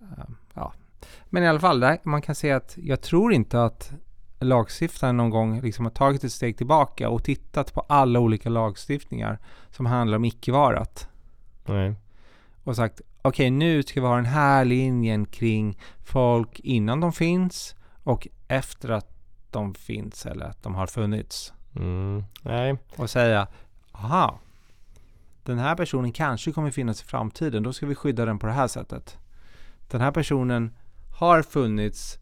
[0.00, 0.72] Eh, ja.
[1.24, 3.92] Men i alla fall, där, man kan se att jag tror inte att
[4.40, 9.38] lagstiftaren någon gång liksom har tagit ett steg tillbaka och tittat på alla olika lagstiftningar
[9.70, 11.08] som handlar om icke-varat.
[11.64, 11.94] Nej.
[12.64, 17.74] och sagt okej nu ska vi ha den här linjen kring folk innan de finns
[18.02, 19.10] och efter att
[19.50, 21.52] de finns eller att de har funnits.
[21.76, 22.24] Mm.
[22.42, 22.76] Nej.
[22.96, 23.48] Och säga
[23.92, 24.40] aha
[25.46, 28.52] den här personen kanske kommer finnas i framtiden då ska vi skydda den på det
[28.52, 29.18] här sättet.
[29.90, 30.76] Den här personen
[31.16, 32.18] har funnits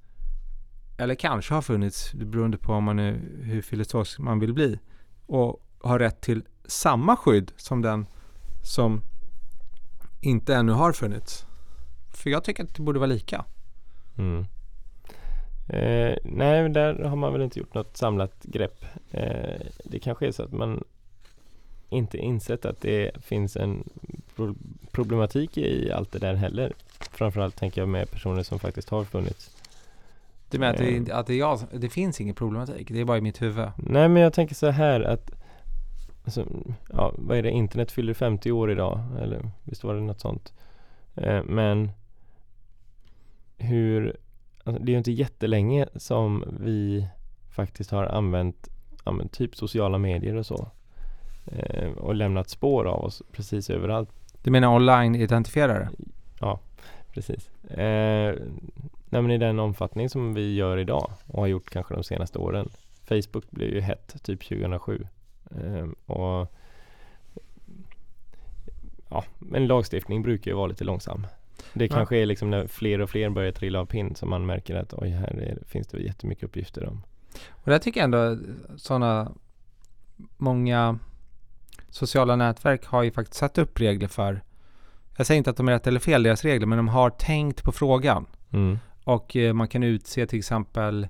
[0.97, 4.79] eller kanske har funnits beroende på om man är, hur filosofisk man vill bli
[5.27, 8.07] och har rätt till samma skydd som den
[8.63, 9.03] som
[10.21, 11.47] inte ännu har funnits.
[12.11, 13.45] För jag tycker att det borde vara lika.
[14.19, 14.45] Mm.
[15.69, 18.85] Eh, nej, där har man väl inte gjort något samlat grepp.
[19.11, 20.85] Eh, det kanske är så att man
[21.89, 23.89] inte insett att det finns en
[24.91, 26.73] problematik i allt det där heller.
[27.11, 29.57] Framförallt tänker jag med personer som faktiskt har funnits.
[30.51, 31.19] Du menar att det, Eh.
[31.19, 32.89] att det, jag, det finns ingen problematik?
[32.91, 33.69] Det är bara i mitt huvud?
[33.77, 35.31] Nej, men jag tänker så här att
[36.25, 36.47] alltså,
[36.93, 37.51] ja, vad är det?
[37.51, 40.53] Internet fyller 50 år idag, eller visst var det något sånt?
[41.15, 41.91] Eh, men
[43.59, 44.17] hur,
[44.65, 47.09] alltså, det är ju inte jättelänge som vi
[47.51, 48.69] faktiskt har använt,
[49.05, 50.69] använt typ sociala medier och så.
[51.47, 54.11] Eh, och lämnat spår av oss precis överallt.
[54.45, 55.89] Du menar online-identifierare?
[57.13, 57.49] Precis.
[57.71, 58.35] Eh,
[59.09, 62.39] nej, men i den omfattning som vi gör idag och har gjort kanske de senaste
[62.39, 62.69] åren.
[63.05, 65.07] Facebook blev ju hett typ 2007.
[65.51, 66.53] Eh, och
[69.09, 71.27] ja, men lagstiftning brukar ju vara lite långsam.
[71.73, 71.97] Det Ja.
[71.97, 74.95] kanske är liksom när fler och fler börjar trilla av pinn som man märker att
[74.95, 77.03] oj, här är, finns det jättemycket uppgifter om.
[77.51, 78.39] Och där tycker jag ändå
[78.77, 79.33] sådana
[80.37, 80.99] många
[81.95, 84.43] sociala nätverk har ju faktiskt satt upp regler för
[85.17, 87.65] jag säger inte att de är rätt eller fel, deras regler, men de har tänkt
[87.65, 88.27] på frågan.
[88.51, 88.79] Mm.
[89.05, 91.09] Och eh, man kan utse till exempel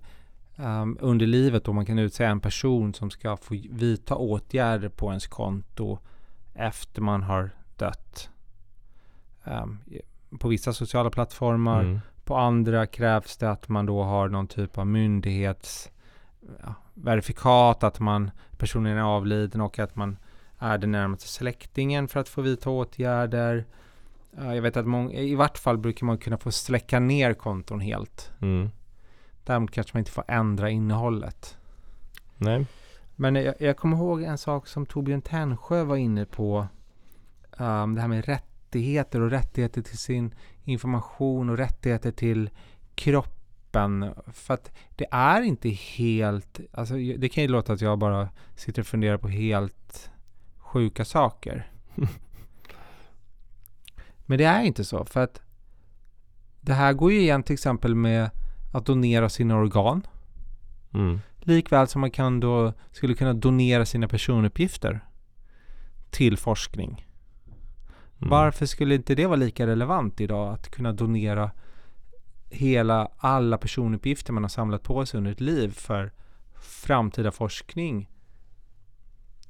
[0.57, 5.09] ehm, under livet då man kan utse en person som ska få vidta åtgärder på
[5.09, 5.99] ens konto
[6.55, 8.31] efter man har dött.
[9.45, 9.79] Ehm,
[10.41, 12.01] på vissa sociala plattformar, Mm.
[12.25, 15.91] på andra krävs det att man då har någon typ av myndighets
[16.63, 20.17] ja, verifikat, att man personen är avliden och att man
[20.65, 23.65] är den närmaste släktingen för att få vidta åtgärder.
[24.37, 27.81] Ja, Jag vet att många, i vart fall brukar man kunna få släcka ner konton
[27.81, 28.31] helt.
[28.41, 28.71] Mm.
[29.45, 31.57] Däremot kanske man inte får ändra innehållet.
[32.37, 32.67] Nej.
[33.17, 36.67] Men jag, jag kommer ihåg en sak som Torbjörn Tännsjö var inne på.
[37.59, 42.51] Um, det här med rättigheter och rättigheter till sin information och rättigheter till
[42.95, 44.15] kroppen.
[44.33, 48.83] För att det är inte helt, alltså det kan ju låta att jag bara sitter
[48.83, 50.11] och funderar på helt
[50.75, 51.71] sjuka saker.
[54.27, 55.41] Men det är inte så för att
[56.61, 58.31] det här går ju igen till exempel med
[58.73, 60.07] att donera sina organ.
[60.95, 61.21] Mm.
[61.41, 65.01] Likväl som man kan då, skulle kunna donera sina personuppgifter
[66.11, 67.07] till forskning.
[68.19, 68.31] Mm.
[68.31, 71.51] Varför skulle inte det vara lika relevant idag att kunna donera
[72.51, 76.13] hela, alla personuppgifter man har samlat på sig under ett liv för
[76.61, 78.09] framtida forskning?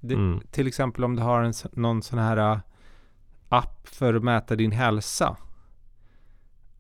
[0.08, 0.40] Det, Mm.
[0.50, 2.58] Till exempel om du har en, någon sån här äh,
[3.48, 5.36] app för att mäta din hälsa.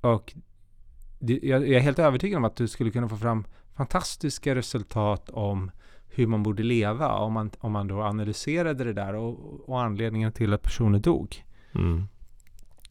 [0.00, 0.34] Och
[1.18, 5.30] det, jag, jag är helt övertygad om att du skulle kunna få fram fantastiska resultat
[5.30, 5.70] om
[6.08, 10.32] hur man borde leva om man, om man då analyserade det där och, och anledningen
[10.32, 11.44] till att personen dog.
[11.74, 12.04] Mm.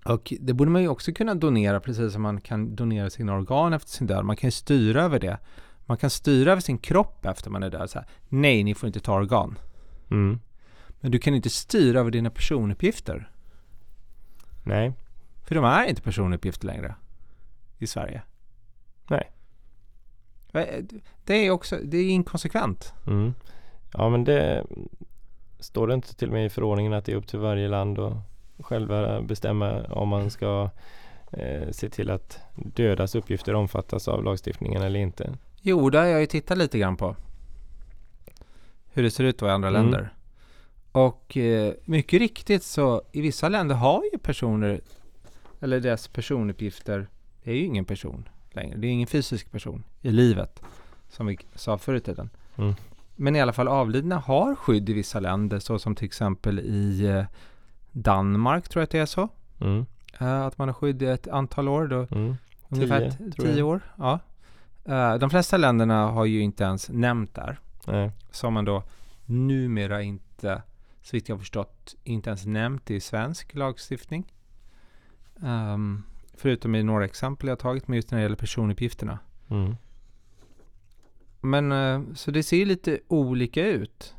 [0.06, 3.74] Och det borde man ju också kunna donera precis som man kan donera sina organ
[3.74, 4.26] efter sin död.
[4.26, 5.38] Man kan ju styra över det.
[5.86, 7.90] Man kan styra över sin kropp efter man är död.
[7.90, 9.58] Så här, Nej, ni får inte ta organ.
[10.14, 10.40] Mm.
[11.00, 13.30] Men du kan inte styra över dina personuppgifter.
[14.64, 14.94] Nej.
[15.44, 16.96] För de är inte personuppgifter längre
[17.80, 18.22] i Sverige.
[19.08, 19.32] Nej.
[21.26, 22.94] Det är också, det är inkonsekvent.
[23.08, 23.34] Mm.
[23.94, 24.66] Ja men det
[25.60, 28.00] står det inte till och med i förordningen att det är upp till varje land
[28.00, 28.14] att
[28.60, 30.70] själva bestämma om man ska
[31.32, 35.38] eh, se till att dödas uppgifter omfattas av lagstiftningen eller inte.
[35.62, 37.16] Jo, det har jag ju tittat lite grann på.
[38.94, 39.82] Hur det ser ut då i andra Mm.
[39.82, 40.14] länder.
[40.92, 44.82] Och eh, mycket riktigt så i vissa länder har ju personer,
[45.62, 47.08] eller deras personuppgifter,
[47.44, 48.78] det är ju ingen person längre.
[48.78, 50.62] Det är ingen fysisk person i livet.
[51.10, 52.30] Som vi sa förr i tiden.
[52.58, 52.74] Mm.
[53.16, 57.06] Men i alla fall avlidna har skydd i vissa länder, så som till exempel i
[57.06, 57.24] eh,
[57.92, 59.30] Danmark tror jag att det är så.
[59.62, 59.86] Mm.
[60.20, 61.88] Eh, att man har skydd i ett antal år.
[61.88, 62.36] Då, Mm.
[62.70, 63.82] ungefär Tio, tio år.
[63.98, 64.20] Ja.
[65.20, 67.60] De flesta länderna har ju inte ens nämnt där.
[67.88, 68.12] Nej.
[68.32, 68.84] Som man då
[69.26, 70.62] numera inte,
[71.02, 74.34] så vitt jag förstått, inte ens nämnt i svensk lagstiftning.
[75.44, 79.20] Ehm, förutom i några exempel jag tagit, men just när det gäller personuppgifterna.
[79.50, 79.76] Mm.
[81.42, 84.16] Men eh, så det ser lite olika ut.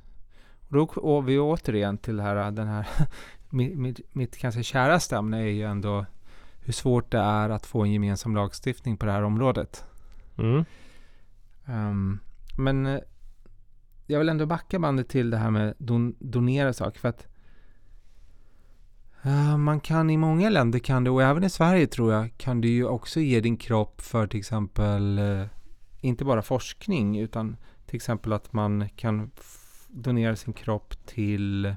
[0.68, 2.86] Och då går vi återigen till här, den här
[3.50, 6.06] mitt, mitt, ganska käraste ämne är ju ändå
[6.60, 9.84] hur svårt det är att få en gemensam lagstiftning på det här området.
[10.38, 10.64] Mm.
[11.66, 12.18] Ehm,
[12.58, 13.00] men eh,
[14.06, 17.26] jag vill ändå backa bandet till det här med don, donera saker för att
[19.22, 22.60] eh, man kan i många länder kan det och även i Sverige tror jag kan
[22.60, 25.46] du ju också ge din kropp för till exempel eh,
[26.00, 29.30] inte bara forskning utan till exempel att man kan
[29.88, 31.74] donera sin kropp till eh,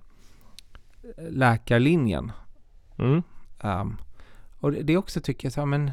[1.29, 2.31] läkarlinjen.
[2.97, 3.23] Mm.
[3.59, 3.97] Ehm,
[4.59, 5.91] och det, det också tycker jag så här, men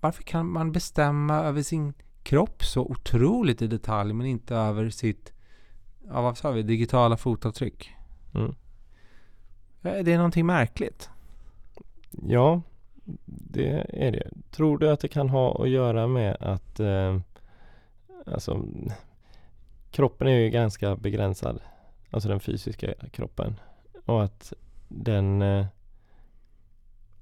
[0.00, 5.32] varför kan man bestämma över sin kropp så otroligt i detalj men inte över sitt,
[6.08, 7.90] ja vad sa vi, digitala fotavtryck?
[8.34, 8.54] Mm.
[9.82, 11.10] Eh, Det är någonting märkligt.
[12.28, 12.62] Ja,
[13.24, 14.30] det är det.
[14.50, 17.18] Tror du att det kan ha att göra med att eh,
[18.26, 18.64] alltså,
[19.90, 21.60] kroppen är ju ganska begränsad,
[22.10, 23.60] alltså den fysiska kroppen
[24.06, 24.52] och att
[24.88, 25.66] den eh,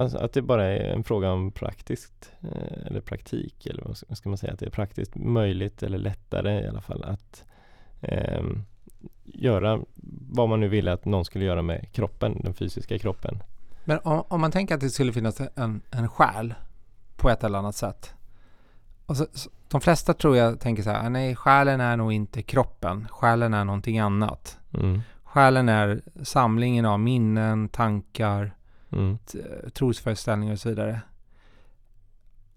[0.01, 4.29] Alltså att det bara är en fråga om praktiskt eh, eller praktik eller vad ska-
[4.29, 7.45] man säga, att det är praktiskt möjligt eller lättare i alla fall att
[8.01, 8.63] ehm,
[9.25, 9.81] göra
[10.31, 13.43] vad man nu ville att någon skulle göra med kroppen, den fysiska kroppen.
[13.85, 16.55] Men om, om man tänker att det skulle finnas en, en själ
[17.17, 18.15] på ett eller annat sätt.
[19.07, 22.13] Och så, så, de flesta tror jag tänker så här, "Ah, nej själen är nog
[22.13, 24.59] inte kroppen, själen är någonting annat.
[24.75, 25.01] Mm.
[25.25, 28.53] Själen är samlingen av minnen, tankar,
[28.93, 29.19] Mm.
[29.75, 31.01] trosföreställningar och så vidare.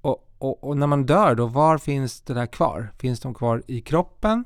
[0.02, 2.92] Och, och, och när man dör då, var finns det där kvar?
[2.98, 4.46] Finns de kvar i kroppen?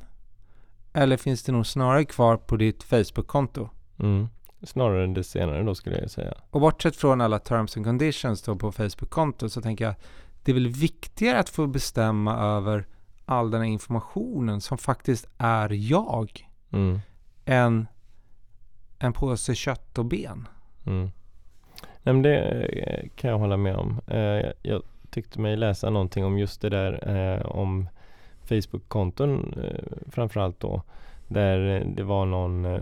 [0.93, 3.69] Eller finns det nog snarare kvar på ditt Facebook-konto?
[3.99, 4.27] Mm.
[4.63, 6.33] Snarare det senare då skulle jag säga.
[6.49, 9.95] Och bortsett från alla terms and conditions då på Facebook-konto så tänker jag
[10.43, 12.87] det är väl viktigare att få bestämma över
[13.25, 16.99] all den här informationen som faktiskt är jag Mm.
[17.45, 17.87] än
[18.99, 20.47] en påse kött och ben.
[20.85, 21.11] Mm.
[22.05, 23.99] Nej, men det eh, kan jag hålla med om.
[24.07, 27.87] Eh, jag- tyckte mig läsa någonting om just det där eh, om
[28.43, 29.55] Facebook-konton
[30.09, 30.81] framförallt då.
[31.27, 32.79] Där det var någon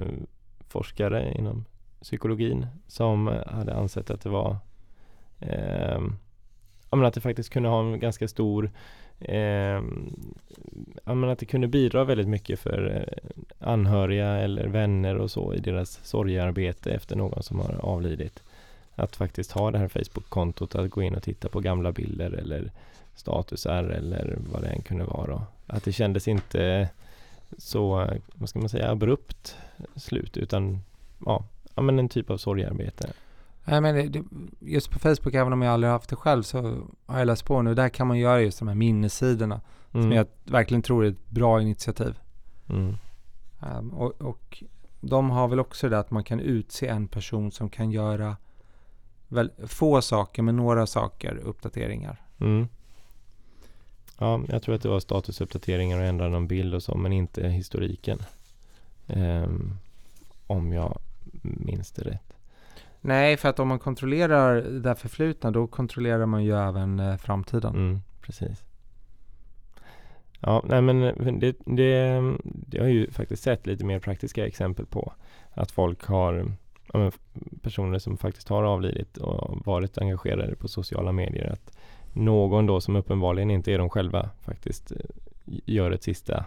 [0.68, 1.66] forskare inom
[2.02, 4.58] psykologin som hade ansett att det var
[5.40, 6.02] eh,
[6.90, 8.72] att det faktiskt kunde ha en ganska stor
[9.20, 9.82] eh,
[11.06, 13.10] att det kunde bidra väldigt mycket för
[13.60, 18.44] anhöriga eller vänner och så i deras sorgearbete efter någon som har avlidit.
[18.96, 22.72] Att faktiskt ha det här Facebook-kontot, att gå in och titta på gamla bilder eller
[23.16, 25.42] statusar eller vad det än kunde vara.
[25.68, 26.90] Att det kändes inte
[27.58, 29.58] så, vad ska man säga, abrupt
[29.96, 30.80] slut utan
[31.26, 33.14] ja, ja men en typ av sorgearbete.
[33.66, 34.14] Nej, men
[34.60, 37.62] just på Facebook, även om jag aldrig haft det själv, så har jag läst på
[37.62, 37.74] nu.
[37.76, 39.62] Där kan man göra just de här minnessidorna
[39.94, 40.04] Mm.
[40.04, 42.20] som jag verkligen tror är ett bra initiativ.
[42.70, 42.96] Mm.
[43.60, 44.64] Um, och, och
[45.02, 48.38] de har väl också det att man kan utse en person som kan göra
[49.34, 52.22] väl, få saker, men några saker, uppdateringar.
[52.40, 52.68] Mm.
[54.20, 57.48] Ja, jag tror att det var statusuppdateringar och ändra någon bild och så, men inte
[57.48, 58.20] historiken.
[59.08, 59.78] Ehm,
[60.48, 61.00] om jag
[61.42, 62.34] minns det rätt.
[63.02, 67.18] Nej, för att om man kontrollerar det där förflutna, då kontrollerar man ju även eh,
[67.18, 67.76] framtiden.
[67.76, 68.64] Mm, precis.
[70.40, 71.00] Ja, nej men
[71.40, 75.14] det, det, det har jag ju faktiskt sett lite mer praktiska exempel på.
[75.54, 76.52] Att folk har,
[76.94, 77.12] ja,
[77.62, 81.52] personer som faktiskt har avlidit och varit engagerade på sociala medier.
[81.52, 81.78] Att
[82.14, 84.98] någon då som uppenbarligen inte är de själva faktiskt eh,
[85.46, 86.46] gör ett sista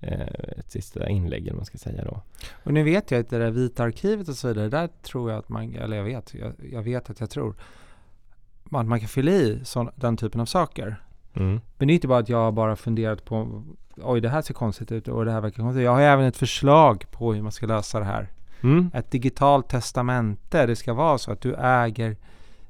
[0.00, 2.22] eh, ett sista inlägg eller man ska säga då.
[2.64, 5.38] Och nu vet jag att det där vita arkivet och så vidare, där tror jag
[5.38, 7.54] att man, eller jag vet, jag, jag vet att jag tror
[8.70, 11.02] att man kan fylla i sån, den typen av saker.
[11.34, 11.60] Mm.
[11.78, 13.62] Men det är inte bara att jag har bara funderat på
[13.96, 15.84] oj det här ser konstigt ut och det här verkar konstigt.
[15.84, 18.30] Jag har även ett förslag på hur man ska lösa det här.
[18.62, 18.90] Mm.
[18.94, 22.16] Ett digitalt testamente, det ska vara så att du äger,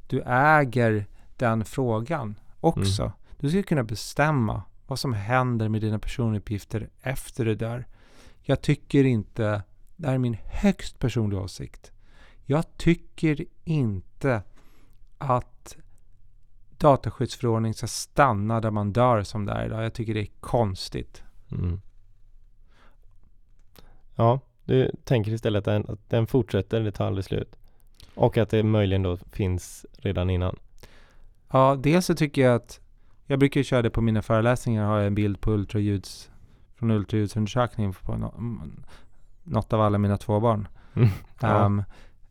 [0.06, 3.02] du äger den frågan också.
[3.02, 3.14] Mm.
[3.38, 7.86] Du ska kunna bestämma vad som händer med dina personuppgifter efter du dör.
[8.42, 9.62] Jag tycker inte,
[9.96, 11.92] det här är min högst personliga åsikt.
[12.44, 14.42] Jag tycker inte
[15.18, 15.76] att
[16.78, 19.84] dataskyddsförordningen ska stanna där man dör som det är idag.
[19.84, 21.22] Jag tycker det är konstigt.
[21.52, 21.80] Mm.
[24.14, 24.40] Ja,
[24.70, 27.56] du tänker istället att den, att den fortsätter, det tar aldrig slut.
[28.14, 30.56] Och att det möjligen då finns redan innan.
[31.52, 32.80] Ja, dels så tycker jag att
[33.26, 36.30] jag brukar köra det på mina föreläsningar, har jag en bild på ultraljuds
[36.74, 38.34] från ultraljudsundersökningen på no,
[39.44, 40.68] något av alla mina två barn.
[40.94, 41.08] Mm.
[41.40, 41.64] Ja.
[41.66, 41.82] Um,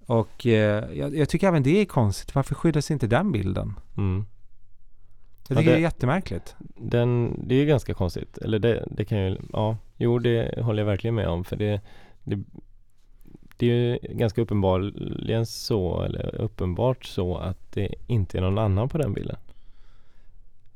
[0.06, 2.36] och eh, jag, jag tycker även det är konstigt.
[2.36, 3.80] Varför skyddas inte den bilden?
[3.98, 4.26] Mm.
[5.48, 6.56] Jag Ja, tycker det, det- är jättemärkligt.
[6.78, 8.38] Den, det är ju ganska konstigt.
[8.38, 11.44] Eller det, det kan ju, ja, jo det håller jag verkligen med om.
[11.44, 11.82] För det,
[12.30, 12.44] det,
[13.58, 18.90] det är ju ganska uppenbarligen så, eller uppenbart så att det inte är någon annan
[18.90, 19.38] på den bilden.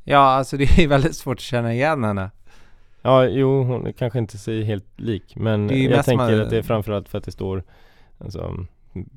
[0.04, 2.32] Ja, alltså det är väldigt svårt att känna igen henne.
[3.02, 5.36] Ja, jo, hon kanske inte ser helt lik.
[5.36, 7.64] Men är jag tänker man- att det är framförallt för att det står
[8.18, 8.66] alltså,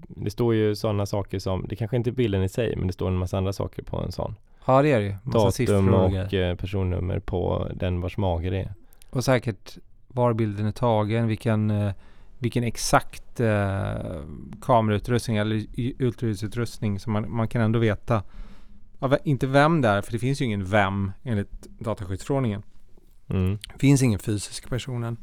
[0.08, 2.92] det står ju sådana saker som, det kanske inte är bilden i sig, men det
[2.92, 4.34] står en massa andra saker på en sån.
[4.66, 5.14] Ja, det är det ju.
[5.22, 8.74] Massa Datum och, eh, personnummer på den vars mage det är.
[9.10, 9.78] och säkert
[10.08, 11.92] var bilden är tagen, vilken, eh,
[12.38, 14.22] vilken exakt eh,
[14.60, 15.66] kamerautrustning eller
[15.98, 18.22] ultraljudsutrustning som man, man kan ändå veta.
[18.98, 22.62] Ja, inte vem det är, för det finns ju ingen vem enligt dataskyddsförordningen.
[23.28, 23.58] Mm.
[23.72, 25.16] Det finns ingen fysisk personen.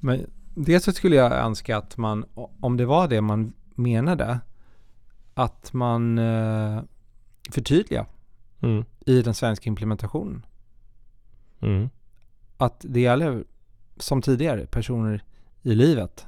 [0.00, 2.24] Men det så skulle jag önska att man,
[2.60, 4.40] om det var det man menade,
[5.34, 6.82] att man eh,
[7.50, 8.06] förtydligar
[8.62, 8.84] Mm.
[9.06, 10.46] i den svenska implementationen.
[11.60, 11.90] Mm.
[12.56, 13.44] Att det gäller
[13.96, 15.24] som tidigare personer
[15.62, 16.26] i livet.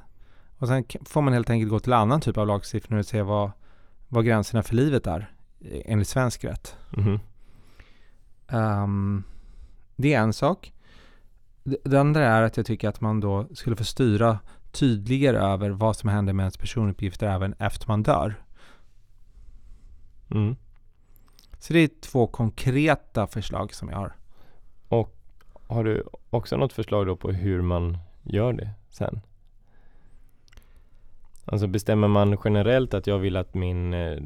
[0.57, 3.51] Och sen får man helt enkelt gå till annan typ av lagstiftning och se vad,
[4.07, 6.75] vad gränserna för livet är eh, enligt svensk rätt.
[6.89, 7.19] Mhm.
[8.47, 9.23] Ehm,
[9.95, 10.73] det är en sak.
[11.63, 14.39] Det, andra är att jag tycker att man då skulle få styra
[14.71, 18.43] tydligare över vad som händer med ens personuppgifter även efter man dör.
[20.31, 20.55] Mm.
[21.59, 24.15] Så det är två konkreta förslag som jag har.
[25.67, 29.21] Har du också något förslag då på hur man gör det sen?
[31.45, 34.17] Alltså bestämmer man generellt att jag vill att min, eh,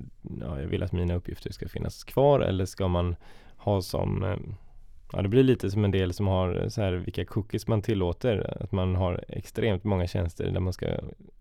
[0.41, 3.15] ja, jag vill att mina uppgifter ska finnas kvar eller ska man
[3.57, 4.37] ha som, eh,
[5.13, 7.81] ja det blir lite som en del som har eh, så här vilka cookies man
[7.81, 10.87] tillåter, att man har extremt många tjänster där man ska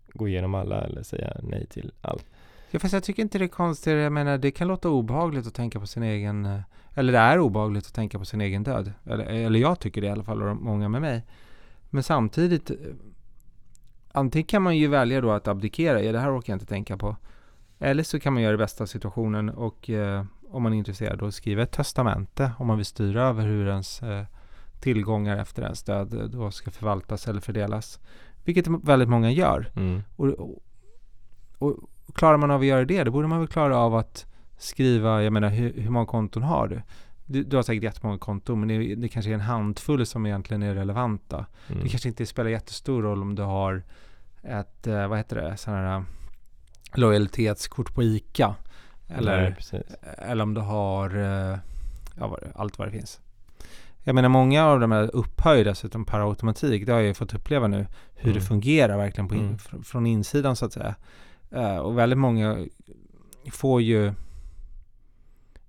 [0.07, 2.25] gå igenom alla eller säga nej till allt.
[2.71, 3.93] Ja, fast jag tycker inte det är konstigt.
[3.93, 6.61] Jag menar, det kan låta obehagligt att tänka på sin egen...
[6.93, 8.91] Eller det är obehagligt att tänka på sin egen död.
[9.05, 11.23] Eller, eller jag tycker det i alla fall, och många med mig.
[11.89, 12.71] Men samtidigt...
[14.17, 16.01] Antingen kan man ju välja då att abdikera.
[16.01, 17.15] Ja, det här orkar jag inte tänka på.
[17.79, 21.19] Eller så kan man göra det bästa av situationen och eh, om man är intresserad
[21.19, 24.25] då skriva ett testamente om man vill styra över hur ens eh,
[24.79, 27.99] tillgångar efter ens död eh, då ska förvaltas eller fördelas.
[28.45, 29.71] Vilket väldigt många gör.
[29.75, 30.01] Mm.
[30.15, 30.59] Och, och,
[31.59, 34.25] och klarar man av att göra det, då borde man väl klara av att
[34.57, 36.81] skriva, jag menar hur, hur många konton har du?
[37.25, 40.63] Du, du har säkert jättemånga konton, men det, det kanske är en handfull som egentligen
[40.63, 41.45] är relevanta.
[41.67, 41.83] Mm.
[41.83, 43.83] Det kanske inte spelar jättestor roll om du har
[44.43, 46.03] ett, eh, vad heter det, sådana här
[46.93, 48.55] lojalitetskort på ICA.
[49.07, 49.83] Eller, Nej,
[50.17, 51.57] eller om du har eh,
[52.19, 53.19] ja, allt vad det finns.
[54.03, 56.85] Jag menar många av de här upphöjer dessutom per automatik.
[56.85, 57.87] Det har jag ju fått uppleva nu.
[58.15, 58.47] Hur det Mm.
[58.47, 59.57] fungerar verkligen på in, Mm.
[59.57, 60.95] fr- från insidan så att säga.
[61.51, 62.65] Eh, och väldigt många
[63.51, 64.13] får ju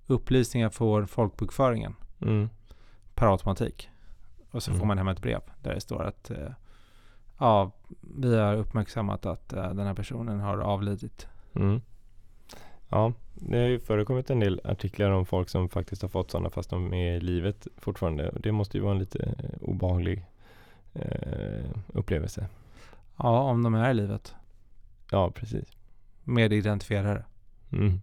[0.06, 2.48] upplysningar för folkbokföringen Mm.
[3.14, 3.88] per automatik.
[4.50, 4.80] Och så Mm.
[4.80, 6.36] får man hem ett brev där det står att eh,
[7.38, 11.26] ja, vi har uppmärksammat att eh, den här personen har avlidit.
[11.54, 11.80] Mm.
[12.88, 16.50] Ja, det har ju förekommit en del artiklar om folk som faktiskt har fått sådana
[16.50, 18.32] fast de är i livet fortfarande.
[18.40, 20.26] Det måste ju vara en lite eh, obehaglig
[20.94, 22.48] eh, upplevelse.
[23.16, 24.34] Ja, om de är i livet.
[25.10, 25.76] Ja, precis.
[26.24, 27.24] Med identifierare.
[27.72, 28.00] Mm.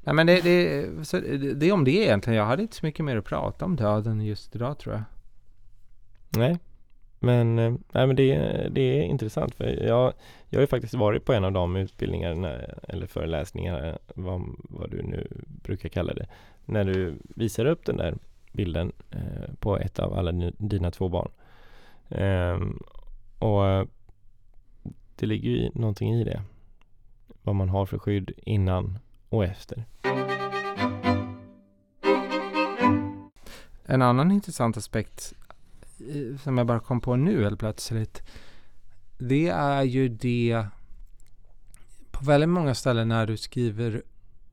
[0.00, 2.36] Nej men det, det, så det, det är om det egentligen.
[2.36, 5.04] Jag hade inte så mycket mer att prata om döden just idag tror jag.
[6.28, 6.58] Nej,
[7.18, 10.12] men, eh, nej, men det, är- det är intressant för jag,
[10.48, 12.52] jag har ju faktiskt varit på en av de utbildningarna
[12.88, 16.26] eller föreläsningarna, vad, vad du nu brukar kalla det,
[16.64, 18.14] när du visar upp den där
[18.52, 21.30] bilden eh, på ett av alla dina två barn.
[22.08, 22.58] Eh,
[23.48, 23.88] och
[25.16, 26.42] det ligger ju någonting i det.
[27.42, 28.98] Vad man har för skydd innan
[29.28, 29.84] och efter.
[33.84, 35.34] En annan intressant aspekt
[36.42, 38.22] som jag bara kom på nu helt plötsligt.
[39.18, 40.66] Det är ju det
[42.10, 44.02] på väldigt många ställen när du skriver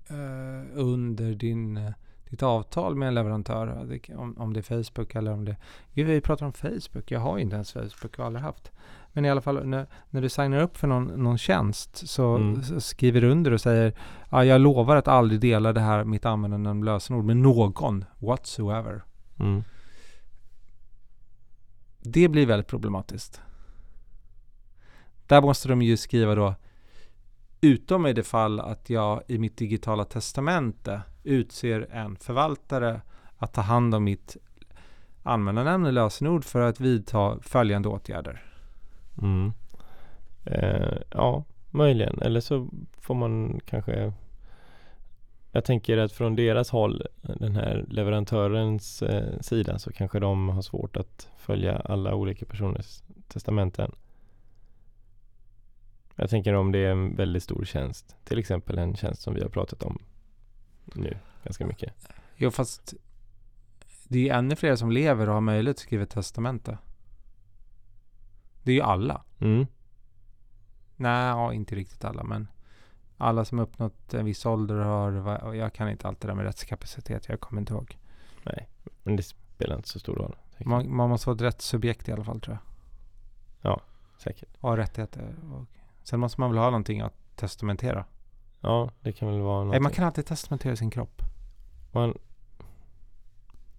[0.08, 1.92] eh, under din, eh,
[2.30, 4.00] ditt avtal med en leverantör.
[4.16, 5.56] Om, om det är Facebook eller om det...
[5.94, 7.12] Gud, vi pratar om Facebook.
[7.12, 8.72] Jag har ju inte ens Facebook och har aldrig haft.
[9.14, 12.64] Men i alla fall när, när du signar upp för någon, någon tjänst så, Mm.
[12.64, 13.94] så skriver du under och säger
[14.30, 19.02] ja, jag lovar att aldrig dela det här mitt användande av lösenord med någon whatsoever.
[19.40, 19.64] Mm.
[22.06, 23.42] Det blir väldigt problematiskt.
[25.28, 26.56] Där måste de ju skriva då,
[27.62, 33.02] utom i det fall att jag i mitt digitala testamente utser en förvaltare
[33.38, 34.38] att ta hand om mitt
[35.24, 38.44] användarnamn och lösenord för att vidta följande åtgärder.
[39.22, 39.54] Mm.
[40.46, 42.22] Eh, ja, möjligen.
[42.22, 42.70] Eller så
[43.02, 44.14] får man kanske
[45.56, 50.62] jag tänker att från deras håll, den här leverantörens eh, sida, så kanske de har
[50.62, 53.92] svårt att följa alla olika personers testamenten.
[56.16, 59.42] Jag tänker om det är en väldigt stor tjänst, till exempel en tjänst som vi
[59.42, 60.02] har pratat om
[60.84, 61.94] nu ganska mycket.
[62.36, 62.94] Jo, fast
[64.08, 66.78] det är ju ännu fler som lever och har möjlighet att skriva ett testamente.
[68.64, 69.24] Det är ju alla.
[69.40, 69.68] Mm.
[70.96, 72.48] Nej, ja, inte riktigt alla, men
[73.18, 77.30] alla som uppnått en viss ålder har, jag kan inte allt det där med rättskapacitet,
[77.30, 77.98] jag kommer inte ihåg.
[78.44, 78.68] Nej,
[79.04, 80.36] men det spelar inte så stor roll.
[80.60, 82.62] Man, man, måste vara ett rättssubjekt i alla fall tror jag.
[83.72, 83.82] Ja,
[84.18, 84.50] säkert.
[84.60, 85.36] Och ha rättigheter.
[85.52, 85.66] Och
[86.04, 88.06] sen måste man väl ha någonting att testamentera.
[88.62, 89.72] Ja, det kan väl vara någonting.
[89.72, 91.22] Nej, man kan alltid testamentera sin kropp.
[91.92, 92.18] Man,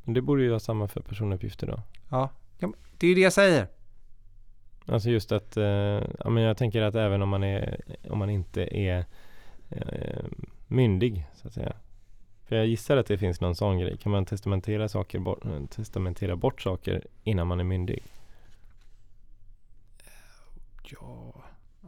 [0.05, 1.83] det borde ju vara samma för personuppgifter då.
[2.09, 3.69] Ja, ja det är ju det jag säger.
[4.87, 5.65] Alltså just att, eh,
[6.25, 7.81] ja, men jag tänker att även om man, är,
[8.11, 9.05] om man inte är
[10.67, 11.73] myndig så att säga.
[12.45, 13.97] För jag gissar att det finns någon sån grej.
[13.97, 18.03] Kan man testamentera, saker bort, testamentera bort saker innan man är myndig?
[21.01, 21.35] Ja,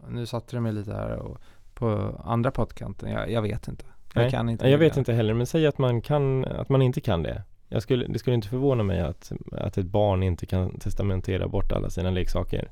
[0.09, 1.41] nu satte du mig lite här och
[1.75, 3.11] på andra poddkanten.
[3.11, 3.85] Jag, jag vet inte.
[4.15, 4.69] Jag Nej, kan inte.
[4.69, 7.43] Jag vet inte heller, men säg att man, kan, att man inte kan det.
[7.69, 11.73] Jag skulle, det skulle inte förvåna mig att, att ett barn inte kan testamentera bort
[11.73, 12.71] alla sina leksaker.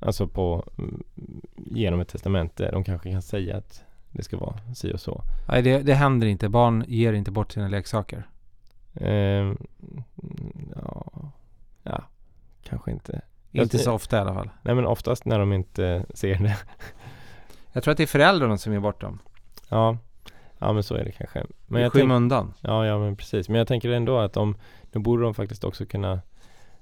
[0.00, 1.02] Alltså på, mm,
[1.56, 2.70] genom ett testamente.
[2.70, 5.22] De kanske kan säga att det ska vara si och så.
[5.48, 6.48] Nej, det, det händer inte.
[6.48, 8.26] Barn ger inte bort sina leksaker.
[8.94, 9.52] Eh,
[10.76, 11.12] ja,
[11.82, 12.04] ja,
[12.62, 13.20] kanske inte.
[13.52, 14.50] Inte Jag- så ofta i alla fall.
[14.62, 16.56] Nej men oftast när de inte ser det.
[17.72, 19.18] Jag tror att det är föräldrarna som ger bort dem.
[19.68, 19.96] Ja,
[20.58, 21.46] ja men så är det kanske.
[21.66, 22.54] Men I jag skymundan.
[22.60, 23.48] ja, ja men precis.
[23.48, 24.56] Men jag tänker ändå att de,
[24.92, 26.20] då borde de faktiskt också kunna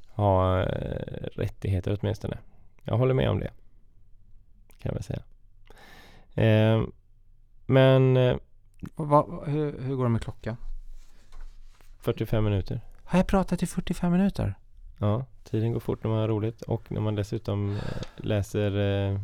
[0.08, 2.38] ha eh, rättigheter åtminstone.
[2.86, 3.50] Jag håller med om det.
[4.78, 5.22] Kan jag väl säga.
[6.34, 6.82] Eh,
[7.66, 8.36] men eh,
[8.94, 10.56] vad- hur, hur går det med klockan?
[11.98, 12.80] 45 minuter.
[13.04, 14.54] Har jag pratat i 45 minuter?
[14.98, 17.82] Ja, tiden går fort när man har roligt och när man dessutom eh,
[18.16, 18.76] läser
[19.12, 19.20] eh,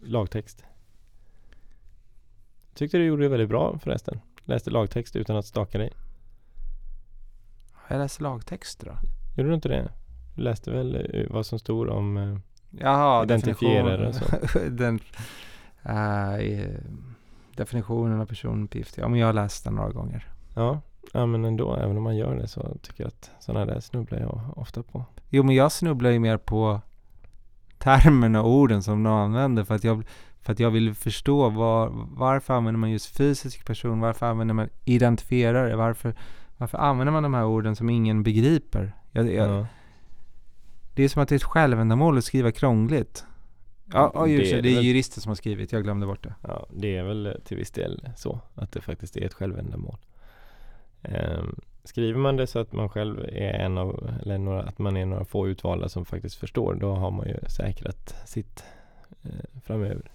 [0.00, 0.64] lagtext.
[2.74, 4.20] Tyckte du gjorde det väldigt bra förresten.
[4.44, 5.92] Läste lagtext utan att staka dig.
[7.88, 8.92] Jag läst lagtext då?
[9.36, 9.90] Gjorde du inte det?
[10.36, 12.40] Du läste väl eh, vad som stod om
[12.70, 15.00] Jaha, Identifierare och definition- den,
[15.82, 16.68] eh,
[17.56, 18.98] definitionen av personuppgift.
[18.98, 20.26] Ja, men jag har läst den några gånger.
[20.54, 20.80] Ja,
[21.12, 24.18] ja men ändå, även om man gör det så tycker jag att sådana där snubblar
[24.20, 25.04] jag ofta på.
[25.28, 26.80] Jo, men jag snubblar ju mer på
[27.78, 30.04] termerna och orden som de använder för att jag,
[30.42, 34.68] för att jag vill förstå var, varför använder man just fysisk person, varför använder man
[34.84, 36.14] identifierare, varför,
[36.56, 38.92] varför använder man de här orden som ingen begriper?
[39.12, 39.66] Jag, jag, Ja.
[41.00, 43.24] Det är som att det är ett självändamål att skriva krångligt.
[43.92, 46.22] Ja, ja just det, är det är väl- jurister som har skrivit, jag glömde bort
[46.22, 46.34] det.
[46.42, 49.96] Ja, det är väl till viss del så att det faktiskt är ett självändamål.
[51.02, 54.96] Ehm, skriver man det så att man själv är en av, eller några, att man
[54.96, 58.64] är några få utvalda som faktiskt förstår, då har man ju säkrat sitt
[59.22, 60.10] eh, framöver.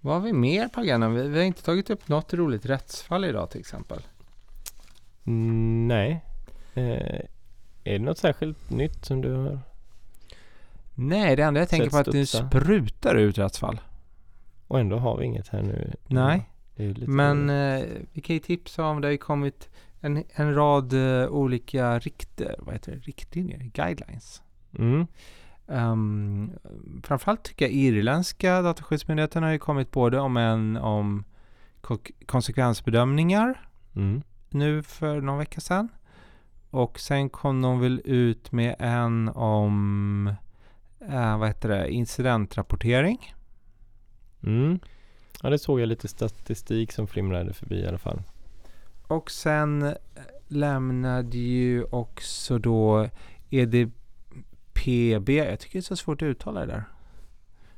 [0.00, 1.14] Vad har vi mer på agendan?
[1.14, 3.98] Vi, vi har inte tagit upp något roligt rättsfall idag till exempel.
[5.26, 6.24] Mm, nej.
[6.74, 7.20] Eh,
[7.84, 9.58] är det något särskilt nytt som du har?
[10.94, 12.48] Nej, det enda jag tänker på är att det studsa.
[12.48, 13.80] sprutar ut rättsfall.
[14.66, 15.92] Och ändå har vi inget här nu.
[16.06, 16.48] Nej.
[17.06, 19.68] Men eh, vi kan ju tipsa om, det har ju kommit
[20.00, 24.42] en, en rad eh, olika rikt, vad heter det, riktlinjer, guidelines.
[24.78, 25.06] Mm.
[25.66, 26.50] Um,
[27.02, 31.24] framförallt tycker jag irländska dataskyddsmyndigheten har ju kommit både om en om
[31.80, 34.22] ko- konsekvensbedömningar Mm.
[34.48, 35.88] nu för någon vecka sedan.
[36.70, 40.34] Och sen kom de väl ut med en om
[41.00, 43.34] eh, vad heter det, incidentrapportering.
[44.42, 44.78] Mm.
[45.42, 48.22] Ja, det såg jag lite statistik som flimrade förbi i alla fall.
[49.06, 49.92] Och sen eh,
[50.48, 53.08] lämnade ju också då
[53.50, 56.84] EDPB, jag tycker det är så svårt att uttala det där.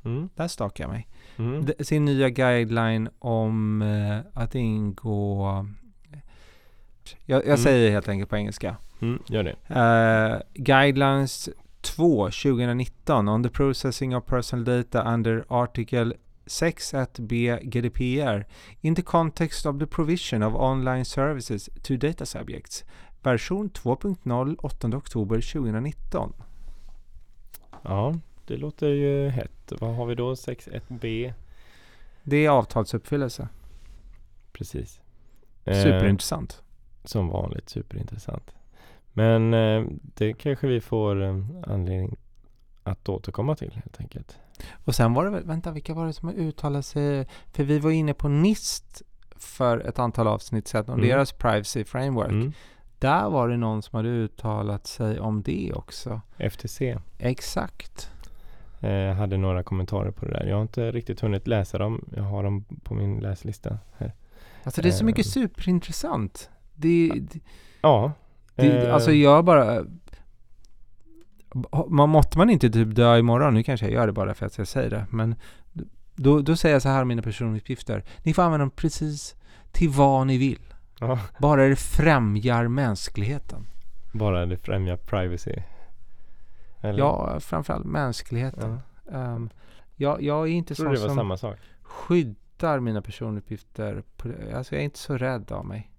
[0.03, 0.29] Mm.
[0.35, 1.07] Där stakar jag mig.
[1.37, 1.67] Mm.
[1.79, 5.65] Sin nya guideline om eh, att ingå...
[7.25, 7.57] Jag, jag Mm.
[7.57, 8.75] säger helt enkelt på engelska.
[9.01, 9.23] Mm.
[9.27, 9.55] Gör det.
[9.75, 11.49] Eh, guidelines
[11.81, 16.13] 2 2019 on the processing of personal data under article
[16.45, 18.45] 6 at B GDPR
[18.81, 22.83] in the context of the provision of online services to data subjects.
[23.23, 26.33] Version 2.0 8 oktober 2019.
[27.83, 28.15] Ja,
[28.47, 29.71] det låter ju hett.
[29.79, 30.33] Vad har vi då?
[30.33, 31.33] 6.1b?
[32.23, 33.47] Det är avtalsuppfyllelse.
[34.53, 35.01] Precis.
[35.65, 36.61] Superintressant.
[37.03, 38.51] Som vanligt superintressant.
[39.13, 41.35] Men eh, det kanske vi får eh,
[41.67, 42.17] anledning
[42.83, 44.37] att återkomma till helt enkelt.
[44.85, 47.27] Och sen var det väl, vänta vilka var det som uttalade sig?
[47.51, 49.01] För vi var inne på NIST
[49.35, 51.07] för ett antal avsnitt sedan och Mm.
[51.09, 52.31] deras privacy framework.
[52.31, 52.51] Mm.
[52.99, 56.21] Där var det någon som hade uttalat sig om det också.
[56.37, 58.11] FTC Exakt.
[58.79, 60.45] eh, hade några kommentarer på det där.
[60.45, 62.05] Jag har inte riktigt hunnit läsa dem.
[62.15, 64.13] Jag har dem på min läslista här.
[64.63, 65.05] Alltså det är så Eh.
[65.05, 66.49] mycket superintressant.
[66.81, 67.39] Det, det,
[67.81, 68.11] Ja.
[68.55, 69.85] det, eh, alltså jag bara...
[71.87, 74.57] Man måste man inte typ dö imorgon, nu kanske jag gör det bara för att
[74.57, 75.35] jag säger det, men
[76.15, 78.03] då, då säger jag så här mina personuppgifter.
[78.23, 79.35] Ni får använda dem precis
[79.71, 80.61] till vad ni vill.
[80.99, 83.67] ja, Bara det främjar mänskligheten.
[84.13, 85.55] bara det främjar privacy.
[86.81, 86.99] Eller?
[86.99, 88.79] Ja, framförallt mänskligheten.
[89.11, 89.17] Ja.
[89.17, 89.49] Ehm,
[89.95, 91.37] jag, jag är inte sån som
[91.81, 94.03] skyddar mina personuppgifter.
[94.17, 95.90] På, alltså jag är inte så rädd av mig.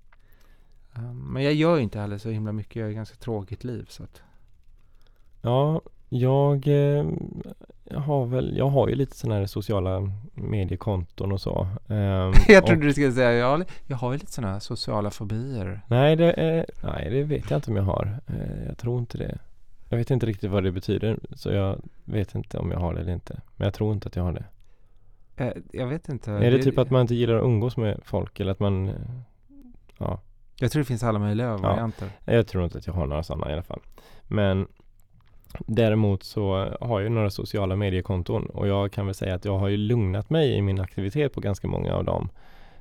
[0.94, 2.76] Ehm, men jag gör inte heller så himla mycket.
[2.76, 3.86] Jag har ett ganska tråkigt liv.
[3.88, 4.22] Så att,
[5.42, 7.06] Ja, jag eh,
[8.00, 11.68] har väl, jag har ju lite sådana här sociala mediekonton och så.
[11.88, 14.60] Ehm, jag och- trodde du skulle säga, jag, har jag har ju lite sådana här
[14.60, 15.80] sociala fobier.
[15.86, 18.20] Nej det, är, nej, det vet jag inte om jag har.
[18.26, 19.38] Eh, jag tror inte det.
[19.88, 23.00] Jag vet inte riktigt vad det betyder, så jag vet inte om jag har det
[23.00, 23.40] eller inte.
[23.56, 24.44] Men jag tror inte att jag har det.
[25.36, 26.32] Eh, jag vet inte.
[26.32, 28.88] är det typ att man inte gillar att umgås med folk eller att man...
[28.88, 28.94] eh,
[29.98, 30.20] Ja,
[30.56, 32.08] Jag tror det finns alla möjliga varianter.
[32.24, 33.80] jag tror inte att jag har några sådana i alla fall.
[34.26, 34.66] Men
[35.66, 39.58] däremot så har jag ju några sociala mediekonton och jag kan väl säga att jag
[39.58, 42.28] har ju lugnat mig i min aktivitet på ganska många av dem.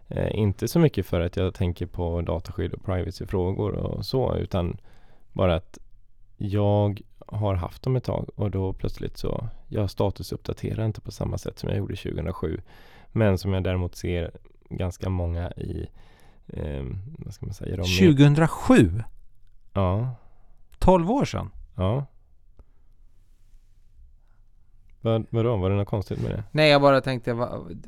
[0.07, 4.77] Eh, inte så mycket för att jag tänker på dataskydd och privacyfrågor och så utan
[5.33, 5.77] bara att
[6.37, 11.37] jag har haft dem ett tag och då plötsligt så jag statusuppdaterar inte på samma
[11.37, 12.61] sätt som jag gjorde 2007.
[13.11, 14.31] Men som jag däremot ser
[14.69, 15.89] ganska många i
[16.47, 16.83] eh,
[17.17, 17.75] vad ska man säga?
[17.75, 19.03] De med- 2007?
[19.73, 20.15] Ja,
[20.79, 21.49] 12 år sedan?
[21.75, 22.05] ja.
[25.03, 26.43] Vad, vadå, var det något konstigt med det?
[26.51, 27.81] Nej, jag bara tänkte, vad,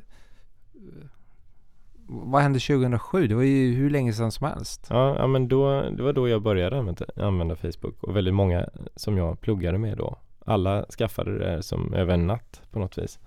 [2.07, 3.27] vad hände 2007?
[3.27, 4.87] Det var ju hur länge sedan som helst.
[4.89, 8.69] Ja, ja men då, det var då jag började använda, använda Facebook och väldigt många
[8.95, 10.17] som jag pluggade med då.
[10.45, 13.19] Alla skaffade det som över en natt på något vis.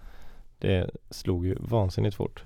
[0.59, 2.45] Det slog ju vansinnigt fort.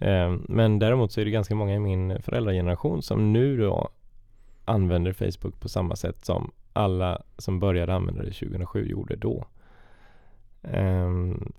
[0.00, 3.88] Eh, men däremot så är det ganska många i min föräldrageneration som nu då
[4.64, 9.44] använder Facebook på samma sätt som alla som började använda det 2007 gjorde då.
[10.62, 11.52] Ehm,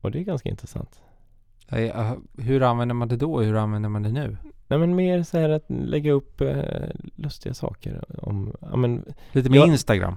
[0.00, 1.00] och det är ganska intressant.
[2.38, 4.36] Hur använder man det då och hur använder man det nu?
[4.68, 6.64] Nej men mer så här att lägga upp eh,
[7.16, 10.16] lustiga saker om, ja men Lite Jag- Instagram?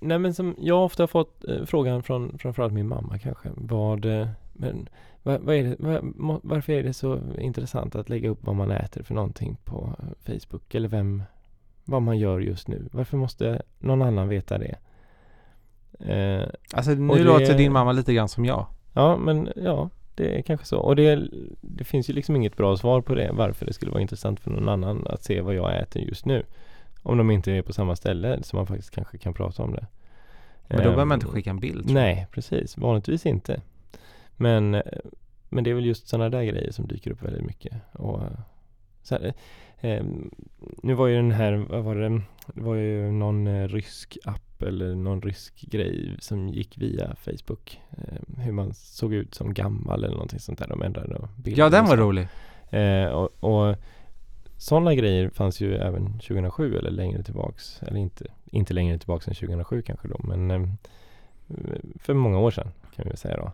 [0.00, 3.48] Nej men som jag har ofta fått eh, frågan från framförallt min mamma kanske.
[3.54, 4.28] Vad, eh,
[4.62, 4.88] men,
[5.22, 8.70] vad, vad är det, må- varför är det så intressant att lägga upp vad man
[8.70, 9.94] äter för någonting på
[10.26, 10.74] Facebook?
[10.74, 11.22] Eller vem,
[11.84, 12.88] vad man gör just nu?
[12.92, 14.74] Varför måste någon annan veta det?
[16.00, 18.66] Eh, Alltså nu det- låter din mamma lite grann som jag.
[18.92, 20.78] ja men ja, det är kanske så.
[20.78, 21.28] Och det,
[21.60, 23.30] det finns ju liksom inget bra svar på det.
[23.32, 26.42] Varför det skulle vara intressant för någon annan att se vad jag äter just nu.
[27.02, 29.86] Om de inte är på samma ställe så man faktiskt kanske kan prata om det.
[30.68, 31.90] Men då behöver man Ehm, inte skicka en bild.
[31.90, 32.76] Nej, precis.
[32.78, 33.60] Vanligtvis inte.
[34.36, 34.82] Men,
[35.48, 37.74] men det är väl just sådana där grejer som dyker upp väldigt mycket.
[37.92, 38.20] Och,
[39.02, 39.34] så här,
[39.80, 40.04] eh,
[40.82, 42.08] nu var ju den här, vad var det,
[42.46, 47.80] det var ju någon eh, rysk app eller någon rysk grej som gick via Facebook.
[47.90, 50.68] Eh, hur man såg ut som gammal eller någonting sånt där.
[50.68, 52.28] De ändrade bilder Ja, den var rolig.
[52.70, 53.76] Eh, och, och
[54.56, 57.82] sådana grejer fanns ju även 2007 eller längre tillbaks.
[57.82, 60.66] Eller inte, inte längre tillbaks än 2007 kanske då, men eh,
[61.98, 63.52] för många år sedan kan vi väl säga då.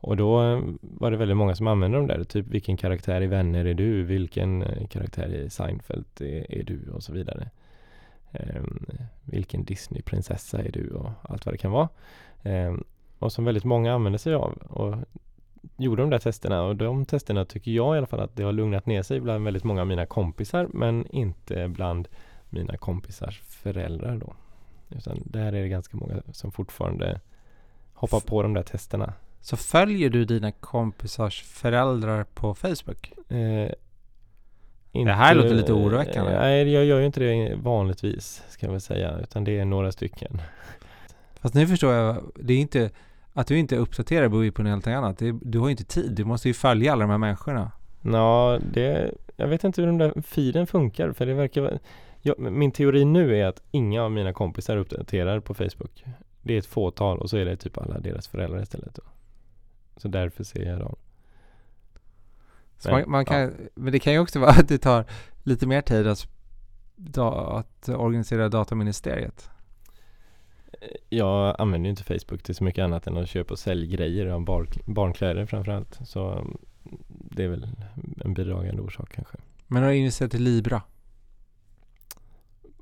[0.00, 3.26] Och då eh, var det väldigt många som använde de där, typ vilken karaktär i
[3.26, 4.02] Vänner är du?
[4.02, 6.90] Vilken eh, karaktär i Seinfeld är, är du?
[6.90, 7.50] Och så vidare.
[8.32, 8.86] Ehm,
[9.24, 10.90] vilken Disney-prinsessa är du?
[10.90, 11.88] Och allt vad det kan vara.
[12.42, 12.84] Ehm,
[13.18, 14.52] och som väldigt många använde sig av.
[14.52, 14.96] Och
[15.76, 18.52] gjorde de där testerna och de testerna tycker jag i alla fall att det har
[18.52, 22.08] lugnat ner sig bland väldigt många av mina kompisar men inte bland
[22.50, 24.34] mina kompisars föräldrar då.
[24.88, 27.20] Utan där är det ganska många som fortfarande
[27.92, 29.12] hoppar på de där testerna.
[29.46, 33.12] Så följer du dina kompisars föräldrar på Facebook?
[33.28, 33.70] Eh,
[34.92, 36.32] Det här låter lite oroväckande.
[36.32, 39.64] Eh, nej, jag gör ju inte det vanligtvis ska jag väl säga, utan det är
[39.64, 40.40] några stycken.
[41.40, 42.90] Fast nu förstår jag, det är inte,
[43.32, 45.18] att du inte uppdaterar beror ju på något helt annat.
[45.18, 47.72] Det, du har ju inte tid, du måste ju följa alla de här människorna.
[48.02, 51.78] Ja, det, jag vet inte hur den där feeden funkar för det verkar vara
[52.22, 56.04] ja, men Min teori nu är att inga av mina kompisar uppdaterar på Facebook.
[56.42, 59.02] Det är ett fåtal och så är det typ alla deras föräldrar istället då.
[59.96, 60.96] Så därför ser jag dem.
[62.84, 65.04] Men, man, man kan, Men det kan ju också vara att det tar
[65.42, 66.28] lite mer tid att,
[67.18, 69.50] att organisera dataministeriet.
[71.08, 74.26] Jag använder ju inte Facebook till så mycket annat än att köpa och sälja grejer
[74.26, 75.98] av bar, barnkläder framförallt.
[76.04, 76.58] Så mm,
[77.08, 77.68] det är väl
[78.24, 79.36] en bidragande orsak kanske.
[79.66, 80.82] Men har du investerat i Libra?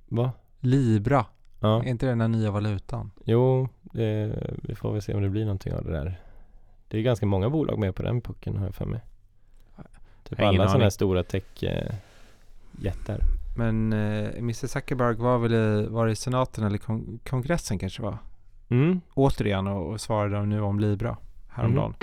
[0.09, 0.33] Va?
[0.61, 1.27] Libra,
[1.61, 3.11] Ja, är inte det den nya valutan?
[3.25, 6.21] jo, det, vi får väl se om det blir någonting av det där.
[6.89, 9.01] Det är ganska många bolag med på den pucken har jag för mig.
[10.29, 13.21] Typ alla sådana här stora tech-jättar.
[13.57, 18.19] Men eh, Mr Zuckerberg var väl i, var i senaten eller kon- kongressen kanske var?
[18.69, 21.17] Mm, Återigen och, och svarade nu om Libra
[21.49, 21.95] häromdagen.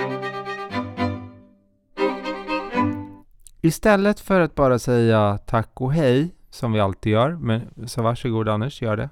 [3.61, 8.49] Istället för att bara säga tack och hej som vi alltid gör, men så varsågod
[8.49, 9.09] Anders, gör det.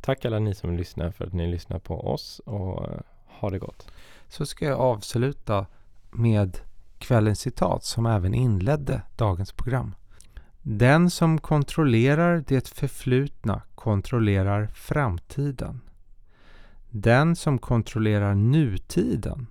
[0.00, 3.58] tack alla ni som lyssnar för att ni lyssnar på oss och eh, ha det
[3.58, 3.90] gott.
[4.30, 5.66] Så ska jag avsluta
[6.10, 6.58] med
[6.98, 9.94] kvällens citat som även inledde dagens program.
[10.62, 15.80] Den som kontrollerar det förflutna kontrollerar framtiden.
[16.90, 19.46] Den som kontrollerar nutiden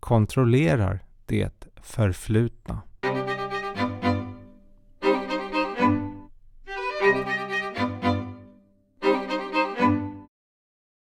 [0.00, 2.82] kontrollerar det förflutna.